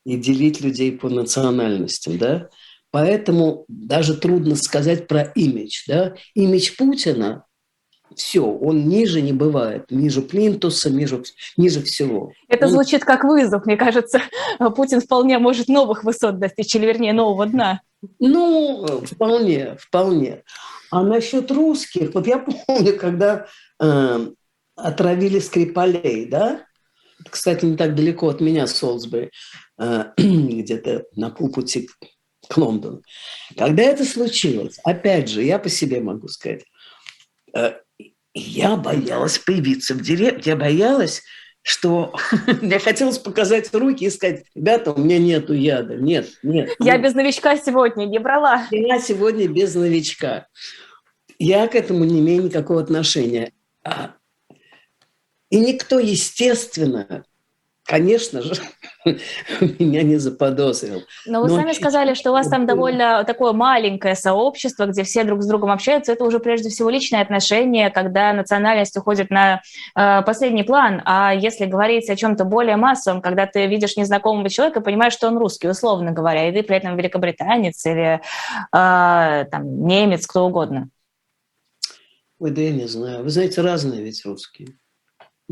и 0.04 0.16
делить 0.16 0.60
людей 0.60 0.92
по 0.92 1.08
национальностям, 1.08 2.18
да? 2.18 2.50
Поэтому 2.92 3.64
даже 3.68 4.14
трудно 4.14 4.54
сказать 4.54 5.08
про 5.08 5.22
имидж, 5.34 5.84
да? 5.88 6.14
Имидж 6.34 6.76
Путина 6.76 7.46
все, 8.14 8.44
он 8.44 8.86
ниже 8.86 9.22
не 9.22 9.32
бывает, 9.32 9.90
ниже 9.90 10.20
плинтуса, 10.20 10.90
ниже, 10.90 11.22
ниже 11.56 11.82
всего. 11.82 12.32
Это 12.48 12.66
он... 12.66 12.72
звучит 12.72 13.04
как 13.04 13.24
вызов, 13.24 13.64
мне 13.64 13.78
кажется. 13.78 14.20
Путин 14.76 15.00
вполне 15.00 15.38
может 15.38 15.68
новых 15.68 16.04
высот 16.04 16.38
достичь, 16.38 16.74
или 16.76 16.84
вернее 16.84 17.14
нового 17.14 17.46
дна. 17.46 17.80
Ну, 18.18 18.86
вполне, 19.06 19.76
вполне. 19.78 20.42
А 20.90 21.02
насчет 21.02 21.50
русских, 21.50 22.12
вот 22.12 22.26
я 22.26 22.38
помню, 22.38 22.98
когда 22.98 23.46
э, 23.80 24.26
отравили 24.76 25.38
Скрипалей, 25.38 26.26
да? 26.26 26.66
Кстати, 27.30 27.64
не 27.64 27.76
так 27.76 27.94
далеко 27.94 28.28
от 28.28 28.42
меня, 28.42 28.66
Солсбери, 28.66 29.30
э, 29.78 30.04
где-то 30.18 31.04
на 31.16 31.30
полпути 31.30 31.88
к 32.48 32.56
Лондону. 32.56 33.02
Когда 33.56 33.82
это 33.82 34.04
случилось, 34.04 34.78
опять 34.84 35.28
же, 35.28 35.42
я 35.42 35.58
по 35.58 35.68
себе 35.68 36.00
могу 36.00 36.28
сказать, 36.28 36.64
э, 37.54 37.74
я 38.34 38.76
боялась 38.76 39.38
появиться 39.38 39.94
в 39.94 40.00
деревне, 40.00 40.42
я 40.44 40.56
боялась, 40.56 41.22
что 41.62 42.14
мне 42.62 42.78
хотелось 42.78 43.18
показать 43.18 43.72
руки 43.74 44.04
и 44.04 44.10
сказать, 44.10 44.44
ребята, 44.54 44.92
у 44.92 45.00
меня 45.00 45.18
нету 45.18 45.52
яда, 45.52 45.96
нет, 45.96 46.28
нет. 46.42 46.70
Я 46.80 46.94
нет. 46.94 47.02
без 47.02 47.14
новичка 47.14 47.56
сегодня 47.56 48.04
не 48.06 48.18
брала. 48.18 48.66
Я 48.70 48.98
сегодня 48.98 49.48
без 49.48 49.74
новичка. 49.74 50.46
Я 51.38 51.66
к 51.68 51.74
этому 51.74 52.04
не 52.04 52.20
имею 52.20 52.44
никакого 52.44 52.80
отношения. 52.80 53.52
А 53.84 54.14
и 55.50 55.60
никто, 55.60 55.98
естественно, 55.98 57.24
конечно 57.92 58.40
же, 58.40 58.54
меня 59.78 60.02
не 60.02 60.16
заподозрил. 60.16 61.02
Но 61.26 61.42
вы 61.42 61.48
Но 61.48 61.56
сами 61.56 61.72
сказали, 61.72 62.14
что 62.14 62.30
у 62.30 62.32
вас 62.32 62.48
там 62.48 62.66
довольно 62.66 63.22
такое 63.24 63.52
маленькое 63.52 64.14
сообщество, 64.14 64.86
где 64.86 65.02
все 65.02 65.24
друг 65.24 65.42
с 65.42 65.46
другом 65.46 65.70
общаются. 65.70 66.12
Это 66.12 66.24
уже 66.24 66.38
прежде 66.38 66.70
всего 66.70 66.88
личное 66.88 67.20
отношение, 67.20 67.90
когда 67.90 68.32
национальность 68.32 68.96
уходит 68.96 69.28
на 69.28 69.60
э, 69.94 70.22
последний 70.22 70.62
план. 70.62 71.02
А 71.04 71.34
если 71.34 71.66
говорить 71.66 72.08
о 72.08 72.16
чем-то 72.16 72.44
более 72.44 72.76
массовом, 72.76 73.20
когда 73.20 73.46
ты 73.46 73.66
видишь 73.66 73.98
незнакомого 73.98 74.48
человека, 74.48 74.80
понимаешь, 74.80 75.12
что 75.12 75.28
он 75.28 75.36
русский, 75.36 75.68
условно 75.68 76.12
говоря, 76.12 76.48
и 76.48 76.52
ты 76.52 76.62
при 76.62 76.78
этом 76.78 76.96
великобританец 76.96 77.84
или 77.84 78.14
э, 78.14 78.20
там, 78.70 79.86
немец, 79.86 80.26
кто 80.26 80.46
угодно. 80.46 80.88
Ой, 82.38 82.52
да 82.52 82.62
я 82.62 82.70
не 82.70 82.88
знаю. 82.88 83.22
Вы 83.22 83.28
знаете, 83.28 83.60
разные 83.60 84.02
ведь 84.02 84.24
русские. 84.24 84.78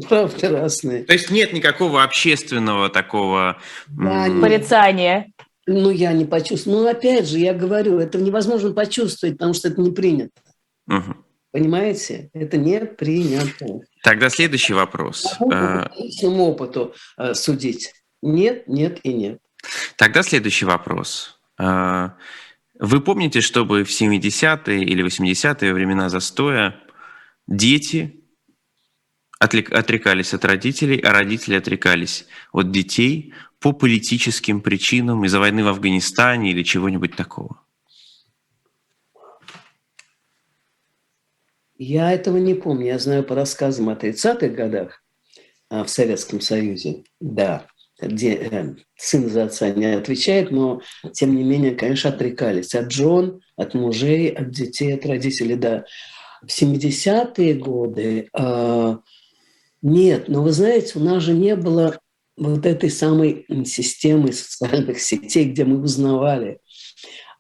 Правда 0.09 0.51
разные. 0.51 1.05
То 1.05 1.12
есть 1.12 1.30
нет 1.30 1.53
никакого 1.53 2.03
общественного 2.03 2.88
такого... 2.88 3.59
Да, 3.88 4.26
порицания. 4.40 5.32
Ну, 5.66 5.90
я 5.90 6.12
не 6.12 6.24
почувствую. 6.24 6.78
Ну, 6.78 6.88
опять 6.88 7.28
же, 7.28 7.38
я 7.38 7.55
говорю, 7.55 7.98
это 7.98 8.18
невозможно 8.18 8.72
почувствовать, 8.72 9.36
потому 9.36 9.55
что 9.55 9.68
это 9.68 9.80
не 9.80 9.90
принято. 9.90 10.40
Угу. 10.88 11.14
Понимаете? 11.53 12.30
Это 12.32 12.57
не 12.57 12.80
принято. 12.80 13.80
Тогда 14.03 14.30
следующий 14.30 14.72
вопрос. 14.72 15.26
По 15.38 15.90
личному 15.96 16.44
опыту 16.44 16.94
э, 17.18 17.34
судить. 17.34 17.92
Нет, 18.22 18.68
нет 18.68 19.01
и 19.03 19.12
нет. 19.12 19.38
Тогда 19.96 20.22
следующий 20.22 20.64
вопрос. 20.64 21.38
Э, 21.59 22.11
вы 22.78 23.01
помните, 23.01 23.40
чтобы 23.40 23.84
в 23.84 23.90
70-е 23.90 24.82
или 24.82 25.05
80-е 25.05 25.74
времена 25.74 26.09
застоя 26.09 26.80
дети 27.46 28.19
отрекались 29.41 30.34
от 30.34 30.45
родителей, 30.45 30.99
а 30.99 31.12
родители 31.12 31.55
отрекались 31.55 32.26
от 32.53 32.70
детей 32.70 33.32
по 33.59 33.72
политическим 33.72 34.61
причинам 34.61 35.24
из-за 35.24 35.41
войны 35.41 35.64
в 35.64 35.68
Афганистане 35.68 36.51
или 36.51 36.62
чего-нибудь 36.62 37.16
такого? 37.16 37.61
Я 41.78 42.12
этого 42.12 42.36
не 42.36 42.55
помню. 42.55 42.86
Я 42.86 42.99
знаю 42.99 43.24
по 43.24 43.34
рассказам 43.34 43.88
о 43.88 43.95
30-х 43.95 44.49
годах 44.49 45.03
а, 45.70 45.84
в 45.84 45.88
Советском 45.88 46.43
Союзе. 46.43 47.05
Да, 47.20 47.66
где 47.99 48.34
э, 48.34 48.74
сын 48.97 49.30
за 49.30 49.45
отца 49.45 49.70
не 49.70 49.86
отвечает, 49.86 50.51
но 50.51 50.82
тем 51.12 51.34
не 51.34 51.43
менее, 51.43 51.74
конечно, 51.74 52.11
отрекались 52.11 52.74
от 52.74 52.93
жен, 52.93 53.41
от 53.57 53.72
мужей, 53.72 54.28
от 54.28 54.51
детей, 54.51 54.95
от 54.95 55.07
родителей. 55.07 55.57
Да, 55.57 55.84
в 56.43 56.49
70-е 56.49 57.55
годы 57.55 58.28
э, 58.32 58.97
нет, 59.82 60.28
но 60.28 60.42
вы 60.42 60.52
знаете, 60.52 60.98
у 60.98 61.02
нас 61.02 61.22
же 61.22 61.32
не 61.32 61.56
было 61.56 61.98
вот 62.36 62.66
этой 62.66 62.90
самой 62.90 63.46
системы 63.64 64.32
социальных 64.32 65.00
сетей, 65.00 65.46
где 65.50 65.64
мы 65.64 65.80
узнавали 65.80 66.60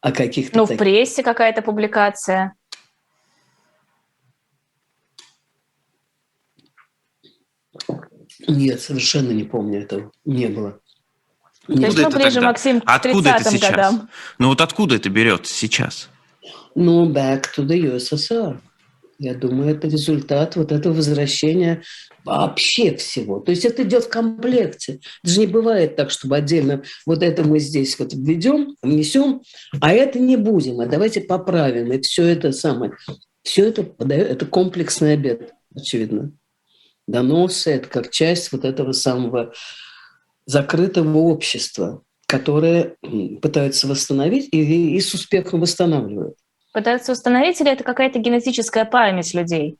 о 0.00 0.12
каких-то... 0.12 0.58
Ну, 0.58 0.64
таких... 0.64 0.76
в 0.76 0.78
прессе 0.78 1.22
какая-то 1.22 1.62
публикация. 1.62 2.54
Нет, 8.48 8.80
совершенно 8.80 9.32
не 9.32 9.44
помню 9.44 9.82
этого. 9.82 10.12
Не 10.24 10.46
было. 10.46 10.80
То 11.66 11.74
есть, 11.74 11.98
ну, 11.98 12.10
ближе, 12.10 12.34
тогда? 12.34 12.40
Максим, 12.48 12.80
к 12.80 12.84
откуда 12.86 13.30
это 13.30 13.50
сейчас? 13.50 13.70
годам. 13.70 14.08
Ну, 14.38 14.48
вот 14.48 14.60
откуда 14.60 14.96
это 14.96 15.08
берется 15.08 15.52
сейчас? 15.52 16.08
Ну, 16.74 17.10
back 17.12 17.44
to 17.56 17.66
the 17.66 17.96
USSR. 17.96 18.58
Я 19.20 19.34
думаю, 19.34 19.76
это 19.76 19.86
результат 19.86 20.56
вот 20.56 20.72
этого 20.72 20.94
возвращения 20.94 21.82
вообще 22.24 22.96
всего. 22.96 23.40
То 23.40 23.50
есть 23.50 23.66
это 23.66 23.82
идет 23.82 24.04
в 24.04 24.08
комплекте. 24.08 25.00
Это 25.22 25.32
же 25.34 25.40
не 25.40 25.46
бывает 25.46 25.94
так, 25.94 26.10
чтобы 26.10 26.38
отдельно 26.38 26.84
вот 27.04 27.22
это 27.22 27.44
мы 27.44 27.58
здесь 27.58 27.98
вот 27.98 28.14
введем, 28.14 28.76
внесем, 28.80 29.42
а 29.78 29.92
это 29.92 30.18
не 30.18 30.38
будем, 30.38 30.80
а 30.80 30.86
давайте 30.86 31.20
поправим. 31.20 31.92
И 31.92 32.00
все 32.00 32.28
это 32.28 32.50
самое. 32.52 32.92
Все 33.42 33.66
это 33.66 33.82
это 33.98 34.46
комплексный 34.46 35.12
обед, 35.12 35.52
очевидно. 35.76 36.32
Доносы– 37.06 37.70
это 37.72 37.90
как 37.90 38.08
часть 38.10 38.52
вот 38.52 38.64
этого 38.64 38.92
самого 38.92 39.52
закрытого 40.46 41.18
общества, 41.18 42.04
которое 42.26 42.96
пытается 43.42 43.86
восстановить 43.86 44.48
и, 44.50 44.96
и 44.96 45.00
с 45.00 45.12
успехом 45.12 45.60
восстанавливает. 45.60 46.36
Пытаются 46.72 47.12
установить 47.12 47.60
или 47.60 47.70
это 47.70 47.82
какая-то 47.82 48.18
генетическая 48.18 48.84
память 48.84 49.34
людей? 49.34 49.76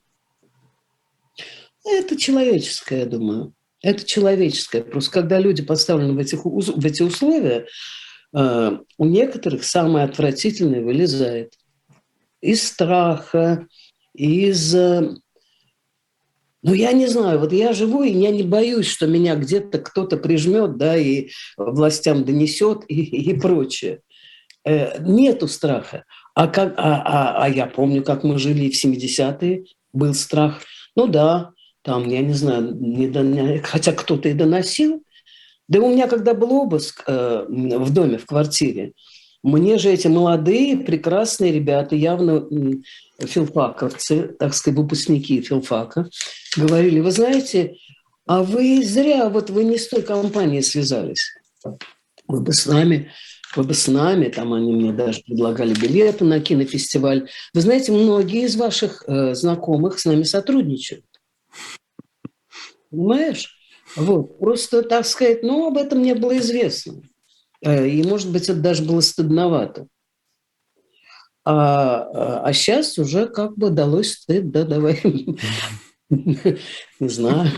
Это 1.85 2.17
человеческое, 2.17 2.99
я 2.99 3.05
думаю. 3.05 3.53
Это 3.81 4.05
человеческое. 4.05 4.83
Просто 4.83 5.11
когда 5.11 5.39
люди 5.39 5.63
поставлены 5.63 6.13
в, 6.13 6.19
этих, 6.19 6.45
в 6.45 6.85
эти 6.85 7.01
условия, 7.01 7.65
э, 8.35 8.77
у 8.97 9.05
некоторых 9.05 9.63
самое 9.63 10.05
отвратительное 10.05 10.81
вылезает. 10.81 11.53
Из 12.41 12.67
страха, 12.67 13.67
из... 14.13 14.75
Э, 14.75 15.15
ну, 16.61 16.73
я 16.73 16.91
не 16.91 17.07
знаю, 17.07 17.39
вот 17.39 17.53
я 17.53 17.73
живу, 17.73 18.03
и 18.03 18.11
я 18.11 18.29
не 18.29 18.43
боюсь, 18.43 18.85
что 18.85 19.07
меня 19.07 19.35
где-то 19.35 19.79
кто-то 19.79 20.17
прижмет, 20.17 20.77
да, 20.77 20.95
и 20.95 21.29
властям 21.57 22.23
донесет, 22.23 22.83
и, 22.87 23.01
и 23.01 23.39
прочее. 23.39 24.01
Э, 24.63 25.01
нету 25.01 25.47
страха. 25.47 26.05
А, 26.33 26.47
как, 26.47 26.73
а, 26.77 27.01
а, 27.05 27.43
а 27.43 27.49
я 27.49 27.65
помню, 27.65 28.03
как 28.03 28.23
мы 28.23 28.37
жили 28.39 28.69
в 28.69 28.85
70-е, 28.85 29.65
был 29.93 30.13
страх. 30.13 30.61
Ну 30.95 31.07
да, 31.07 31.51
там, 31.83 32.07
я 32.07 32.21
не 32.21 32.33
знаю, 32.33 32.75
не 32.75 33.07
до, 33.07 33.61
хотя 33.63 33.91
кто-то 33.91 34.29
и 34.29 34.33
доносил. 34.33 35.03
Да 35.67 35.79
у 35.79 35.89
меня, 35.89 36.07
когда 36.07 36.33
был 36.33 36.51
обыск 36.53 37.03
э, 37.07 37.45
в 37.47 37.93
доме, 37.93 38.17
в 38.17 38.25
квартире, 38.25 38.93
мне 39.43 39.77
же 39.77 39.89
эти 39.89 40.07
молодые, 40.07 40.77
прекрасные 40.77 41.51
ребята, 41.51 41.95
явно 41.95 42.45
филфаковцы, 43.19 44.35
так 44.39 44.53
сказать, 44.53 44.77
выпускники 44.77 45.41
филфака, 45.41 46.09
говорили, 46.55 46.99
вы 46.99 47.11
знаете, 47.11 47.77
а 48.27 48.43
вы 48.43 48.83
зря, 48.83 49.29
вот 49.29 49.49
вы 49.49 49.63
не 49.63 49.77
с 49.77 49.87
той 49.87 50.03
компанией 50.03 50.61
связались. 50.61 51.33
Вы 52.27 52.41
бы 52.41 52.53
с 52.53 52.65
нами 52.65 53.11
вы 53.55 53.63
бы 53.63 53.73
с 53.73 53.87
нами, 53.87 54.29
там 54.29 54.53
они 54.53 54.71
мне 54.71 54.93
даже 54.93 55.21
предлагали 55.21 55.73
билеты 55.73 56.25
на 56.25 56.39
кинофестиваль. 56.39 57.29
Вы 57.53 57.61
знаете, 57.61 57.91
многие 57.91 58.45
из 58.45 58.55
ваших 58.55 59.03
э, 59.07 59.35
знакомых 59.35 59.99
с 59.99 60.05
нами 60.05 60.23
сотрудничают. 60.23 61.05
Понимаешь? 62.89 63.55
Вот. 63.95 64.39
Просто, 64.39 64.83
так 64.83 65.05
сказать, 65.05 65.43
ну, 65.43 65.67
об 65.67 65.77
этом 65.77 66.01
не 66.01 66.13
было 66.15 66.37
известно. 66.37 67.01
Э, 67.61 67.87
и, 67.87 68.03
может 68.03 68.31
быть, 68.31 68.49
это 68.49 68.59
даже 68.59 68.83
было 68.83 69.01
стыдновато. 69.01 69.87
А, 71.43 72.43
а 72.43 72.53
сейчас 72.53 72.97
уже 72.99 73.27
как 73.27 73.57
бы 73.57 73.69
далось 73.71 74.13
стыд, 74.13 74.51
да, 74.51 74.63
давай. 74.63 75.01
Не 76.09 77.09
знаю. 77.09 77.49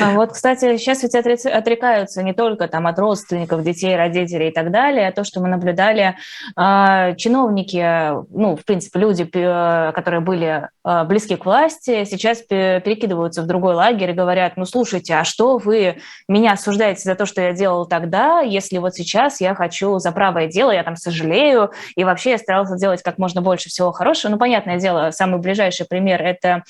А 0.00 0.12
вот, 0.14 0.32
кстати, 0.32 0.76
сейчас 0.78 1.02
ведь 1.02 1.14
отрекаются 1.14 2.22
не 2.22 2.32
только 2.32 2.66
там 2.66 2.86
от 2.86 2.98
родственников, 2.98 3.62
детей, 3.62 3.96
родителей 3.96 4.48
и 4.48 4.52
так 4.52 4.70
далее, 4.70 5.08
а 5.08 5.12
то, 5.12 5.22
что 5.22 5.40
мы 5.40 5.48
наблюдали, 5.48 6.16
а, 6.56 7.14
чиновники, 7.14 8.10
ну, 8.30 8.56
в 8.56 8.64
принципе, 8.64 8.98
люди, 8.98 9.24
которые 9.24 10.20
были 10.20 10.68
а, 10.82 11.04
близки 11.04 11.36
к 11.36 11.44
власти, 11.44 12.04
сейчас 12.04 12.38
перекидываются 12.38 13.42
в 13.42 13.46
другой 13.46 13.74
лагерь 13.74 14.10
и 14.10 14.14
говорят, 14.14 14.54
ну, 14.56 14.64
слушайте, 14.64 15.14
а 15.14 15.24
что 15.24 15.58
вы 15.58 15.98
меня 16.26 16.52
осуждаете 16.52 17.02
за 17.02 17.14
то, 17.14 17.26
что 17.26 17.40
я 17.40 17.52
делал 17.52 17.86
тогда, 17.86 18.40
если 18.40 18.78
вот 18.78 18.94
сейчас 18.94 19.40
я 19.40 19.54
хочу 19.54 19.98
за 19.98 20.10
правое 20.10 20.48
дело, 20.48 20.72
я 20.72 20.82
там 20.82 20.96
сожалею, 20.96 21.70
и 21.94 22.02
вообще 22.02 22.30
я 22.30 22.38
старался 22.38 22.76
делать 22.76 23.02
как 23.02 23.18
можно 23.18 23.40
больше 23.40 23.68
всего 23.68 23.92
хорошего. 23.92 24.32
Ну, 24.32 24.38
понятное 24.38 24.78
дело, 24.78 25.10
самый 25.12 25.40
ближайший 25.40 25.86
пример– 25.86 26.22
это 26.24 26.64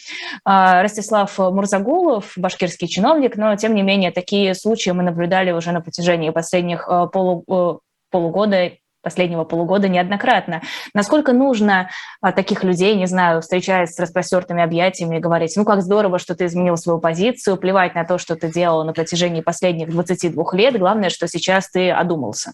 Ростислав 0.45 1.39
Мурзагулов, 1.39 2.33
башкирский 2.37 2.90
чиновник, 2.91 3.37
но 3.37 3.57
тем 3.57 3.75
не 3.75 3.83
менее 3.83 4.11
такие 4.11 4.55
случаи 4.55 4.91
мы 4.91 5.03
наблюдали 5.03 5.53
уже 5.53 5.73
на 5.73 5.81
протяжении 5.81 6.31
последних 6.31 6.89
э, 6.89 7.07
полу, 7.13 7.45
э, 7.49 7.79
полугода 8.11 8.73
последнего 9.03 9.45
полугода 9.45 9.89
неоднократно. 9.89 10.63
Насколько 10.95 11.33
нужно 11.33 11.91
а, 12.21 12.33
таких 12.33 12.65
людей, 12.65 12.95
не 12.97 13.07
знаю, 13.07 13.41
встречаясь 13.41 13.95
с 13.95 13.99
распростертыми 13.99 14.63
объятиями, 14.63 15.19
говорить, 15.19 15.57
ну 15.57 15.65
как 15.65 15.83
здорово, 15.83 16.19
что 16.19 16.35
ты 16.35 16.47
изменил 16.47 16.77
свою 16.77 17.01
позицию, 17.01 17.57
плевать 17.57 17.95
на 17.95 18.05
то, 18.05 18.19
что 18.19 18.37
ты 18.37 18.53
делал 18.53 18.85
на 18.85 18.93
протяжении 18.93 19.41
последних 19.41 19.91
22 19.91 20.45
лет, 20.53 20.79
главное, 20.79 21.11
что 21.11 21.29
сейчас 21.29 21.71
ты 21.71 21.91
одумался. 21.91 22.53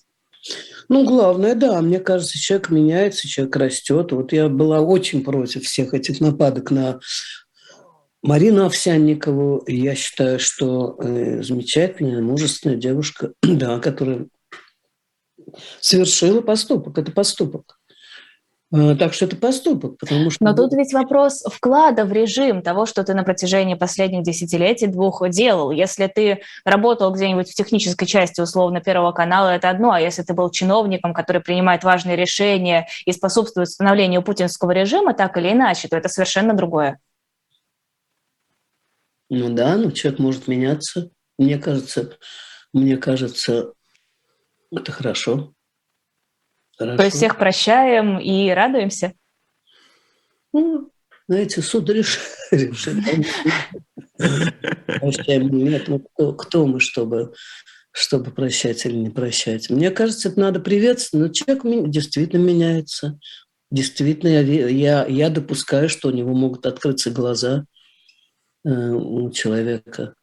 Ну, 0.88 1.04
главное, 1.04 1.56
да, 1.56 1.80
мне 1.80 1.98
кажется, 1.98 2.38
человек 2.38 2.70
меняется, 2.70 3.26
человек 3.26 3.56
растет. 3.56 4.12
Вот 4.12 4.32
я 4.32 4.48
была 4.48 4.80
очень 4.80 5.24
против 5.24 5.64
всех 5.64 5.94
этих 5.94 6.20
нападок 6.20 6.70
на 6.70 7.00
Марину 8.22 8.66
Овсянникову, 8.66 9.62
я 9.66 9.94
считаю, 9.94 10.38
что 10.38 10.96
э, 10.98 11.42
замечательная, 11.42 12.22
мужественная 12.22 12.76
девушка, 12.76 13.32
да, 13.42 13.78
которая 13.78 14.26
совершила 15.80 16.40
поступок. 16.40 16.98
Это 16.98 17.12
поступок. 17.12 17.78
Э, 18.72 18.96
так 18.96 19.12
что 19.14 19.26
это 19.26 19.36
поступок, 19.36 19.96
потому 19.98 20.30
что... 20.30 20.42
Но 20.44 20.54
тут 20.54 20.72
ведь 20.72 20.92
вопрос 20.92 21.44
вклада 21.48 22.04
в 22.04 22.12
режим 22.12 22.62
того, 22.62 22.84
что 22.84 23.04
ты 23.04 23.14
на 23.14 23.22
протяжении 23.22 23.74
последних 23.74 24.24
десятилетий 24.24 24.88
двух 24.88 25.22
делал. 25.30 25.70
Если 25.70 26.06
ты 26.08 26.40
работал 26.64 27.12
где-нибудь 27.12 27.48
в 27.48 27.54
технической 27.54 28.08
части 28.08 28.40
условно 28.40 28.80
Первого 28.80 29.12
канала, 29.12 29.50
это 29.50 29.70
одно, 29.70 29.92
а 29.92 30.00
если 30.00 30.22
ты 30.22 30.34
был 30.34 30.50
чиновником, 30.50 31.14
который 31.14 31.42
принимает 31.42 31.84
важные 31.84 32.16
решения 32.16 32.88
и 33.04 33.12
способствует 33.12 33.68
становлению 33.68 34.22
путинского 34.22 34.72
режима 34.72 35.14
так 35.14 35.36
или 35.36 35.52
иначе, 35.52 35.86
то 35.86 35.96
это 35.96 36.08
совершенно 36.08 36.54
другое. 36.54 36.98
Ну 39.28 39.54
да, 39.54 39.76
ну 39.76 39.90
человек 39.90 40.20
может 40.20 40.48
меняться. 40.48 41.10
Мне 41.38 41.58
кажется, 41.58 42.16
мне 42.72 42.96
кажется, 42.96 43.72
это 44.70 44.92
хорошо. 44.92 45.52
хорошо. 46.78 46.96
То 46.96 47.04
есть 47.04 47.16
всех 47.16 47.36
прощаем 47.36 48.18
и 48.18 48.50
радуемся? 48.50 49.12
Ну, 50.52 50.90
знаете, 51.28 51.60
суд 51.60 51.90
решит. 51.90 52.22
Прощаем 54.16 55.48
нет, 55.48 55.88
ну 55.88 55.98
кто, 55.98 56.32
кто 56.32 56.66
мы, 56.66 56.80
чтобы, 56.80 57.34
чтобы 57.90 58.30
прощать 58.30 58.86
или 58.86 58.94
не 58.96 59.10
прощать? 59.10 59.68
Мне 59.68 59.90
кажется, 59.90 60.28
это 60.28 60.40
надо 60.40 60.60
приветствовать, 60.60 61.28
но 61.28 61.32
человек 61.34 61.90
действительно 61.90 62.42
меняется. 62.42 63.18
Действительно, 63.72 64.28
я, 64.28 64.68
я, 64.68 65.06
я 65.06 65.28
допускаю, 65.28 65.88
что 65.88 66.08
у 66.08 66.12
него 66.12 66.32
могут 66.32 66.64
открыться 66.64 67.10
глаза– 67.10 67.64
у 68.72 69.30
человека. 69.30 70.14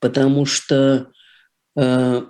Потому 0.00 0.44
что 0.44 1.10
э, 1.76 2.22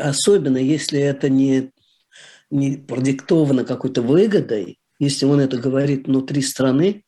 особенно 0.00 0.56
если 0.56 0.98
это 1.00 1.28
не, 1.28 1.70
не 2.50 2.76
продиктовано 2.76 3.64
какой-то 3.64 4.02
выгодой, 4.02 4.78
если 4.98 5.26
он 5.26 5.40
это 5.40 5.56
говорит 5.56 6.06
внутри 6.06 6.42
страны, 6.42 7.04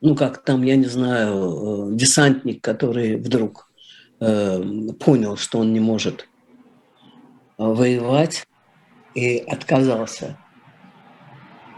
ну 0.00 0.14
как 0.14 0.44
там, 0.44 0.62
я 0.62 0.76
не 0.76 0.86
знаю, 0.86 1.90
э, 1.92 1.96
десантник, 1.96 2.62
который 2.62 3.16
вдруг 3.16 3.70
э, 4.20 4.62
понял, 5.00 5.36
что 5.36 5.58
он 5.58 5.72
не 5.72 5.80
может 5.80 6.28
воевать 7.56 8.46
и 9.14 9.38
отказался. 9.38 10.38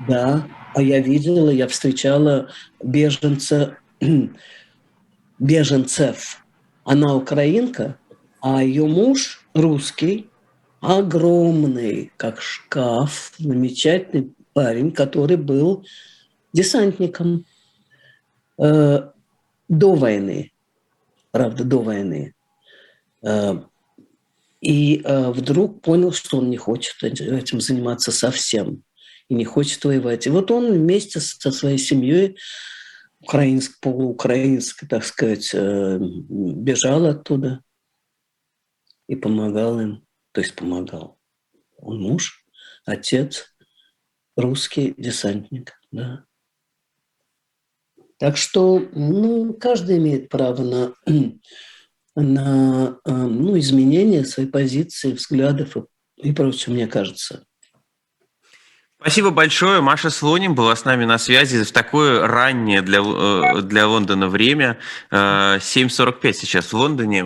Да, 0.08 0.46
а 0.76 0.82
я 0.82 1.00
видела, 1.00 1.48
я 1.48 1.68
встречала 1.68 2.50
беженца, 2.82 3.78
беженцев. 5.38 6.44
Она 6.84 7.14
украинка, 7.14 7.98
а 8.42 8.62
ее 8.62 8.84
муж 8.84 9.48
русский, 9.54 10.28
огромный, 10.80 12.12
как 12.18 12.42
шкаф, 12.42 13.32
замечательный 13.38 14.34
парень, 14.52 14.92
который 14.92 15.38
был 15.38 15.86
десантником 16.52 17.46
э, 18.58 19.10
до 19.70 19.94
войны, 19.94 20.52
правда, 21.30 21.64
до 21.64 21.78
войны. 21.78 22.34
Э, 23.22 23.54
и 24.60 25.00
э, 25.02 25.30
вдруг 25.30 25.80
понял, 25.80 26.12
что 26.12 26.36
он 26.36 26.50
не 26.50 26.58
хочет 26.58 27.02
этим 27.02 27.62
заниматься 27.62 28.12
совсем 28.12 28.82
и 29.28 29.34
не 29.34 29.44
хочет 29.44 29.84
воевать. 29.84 30.26
И 30.26 30.30
вот 30.30 30.50
он 30.50 30.72
вместе 30.72 31.20
со 31.20 31.50
своей 31.50 31.78
семьей, 31.78 32.38
украинск, 33.20 33.80
полуукраинской, 33.80 34.88
так 34.88 35.04
сказать, 35.04 35.50
э, 35.52 35.98
бежал 36.00 37.06
оттуда 37.06 37.62
и 39.08 39.16
помогал 39.16 39.80
им. 39.80 40.06
То 40.32 40.40
есть 40.40 40.54
помогал. 40.54 41.18
Он 41.78 42.00
муж, 42.00 42.44
отец, 42.84 43.54
русский 44.36 44.94
десантник. 44.96 45.72
Да. 45.90 46.24
Так 48.18 48.36
что 48.36 48.78
ну, 48.92 49.52
каждый 49.54 49.98
имеет 49.98 50.28
право 50.28 50.62
на, 50.62 50.94
на 52.14 52.98
э, 53.04 53.12
ну, 53.12 53.58
изменение 53.58 54.24
своей 54.24 54.48
позиции, 54.48 55.12
взглядов 55.12 55.76
и, 55.76 55.80
и 56.16 56.32
прочее, 56.32 56.74
мне 56.74 56.86
кажется. 56.86 57.46
Спасибо 58.98 59.30
большое. 59.30 59.82
Маша 59.82 60.08
Слоним 60.08 60.54
была 60.54 60.74
с 60.74 60.86
нами 60.86 61.04
на 61.04 61.18
связи 61.18 61.62
в 61.62 61.70
такое 61.70 62.26
раннее 62.26 62.80
для, 62.80 63.00
э, 63.00 63.60
для 63.60 63.86
Лондона 63.86 64.26
время. 64.26 64.78
7.45 65.10 66.18
э, 66.22 66.32
сейчас 66.32 66.72
в 66.72 66.76
Лондоне. 66.76 67.22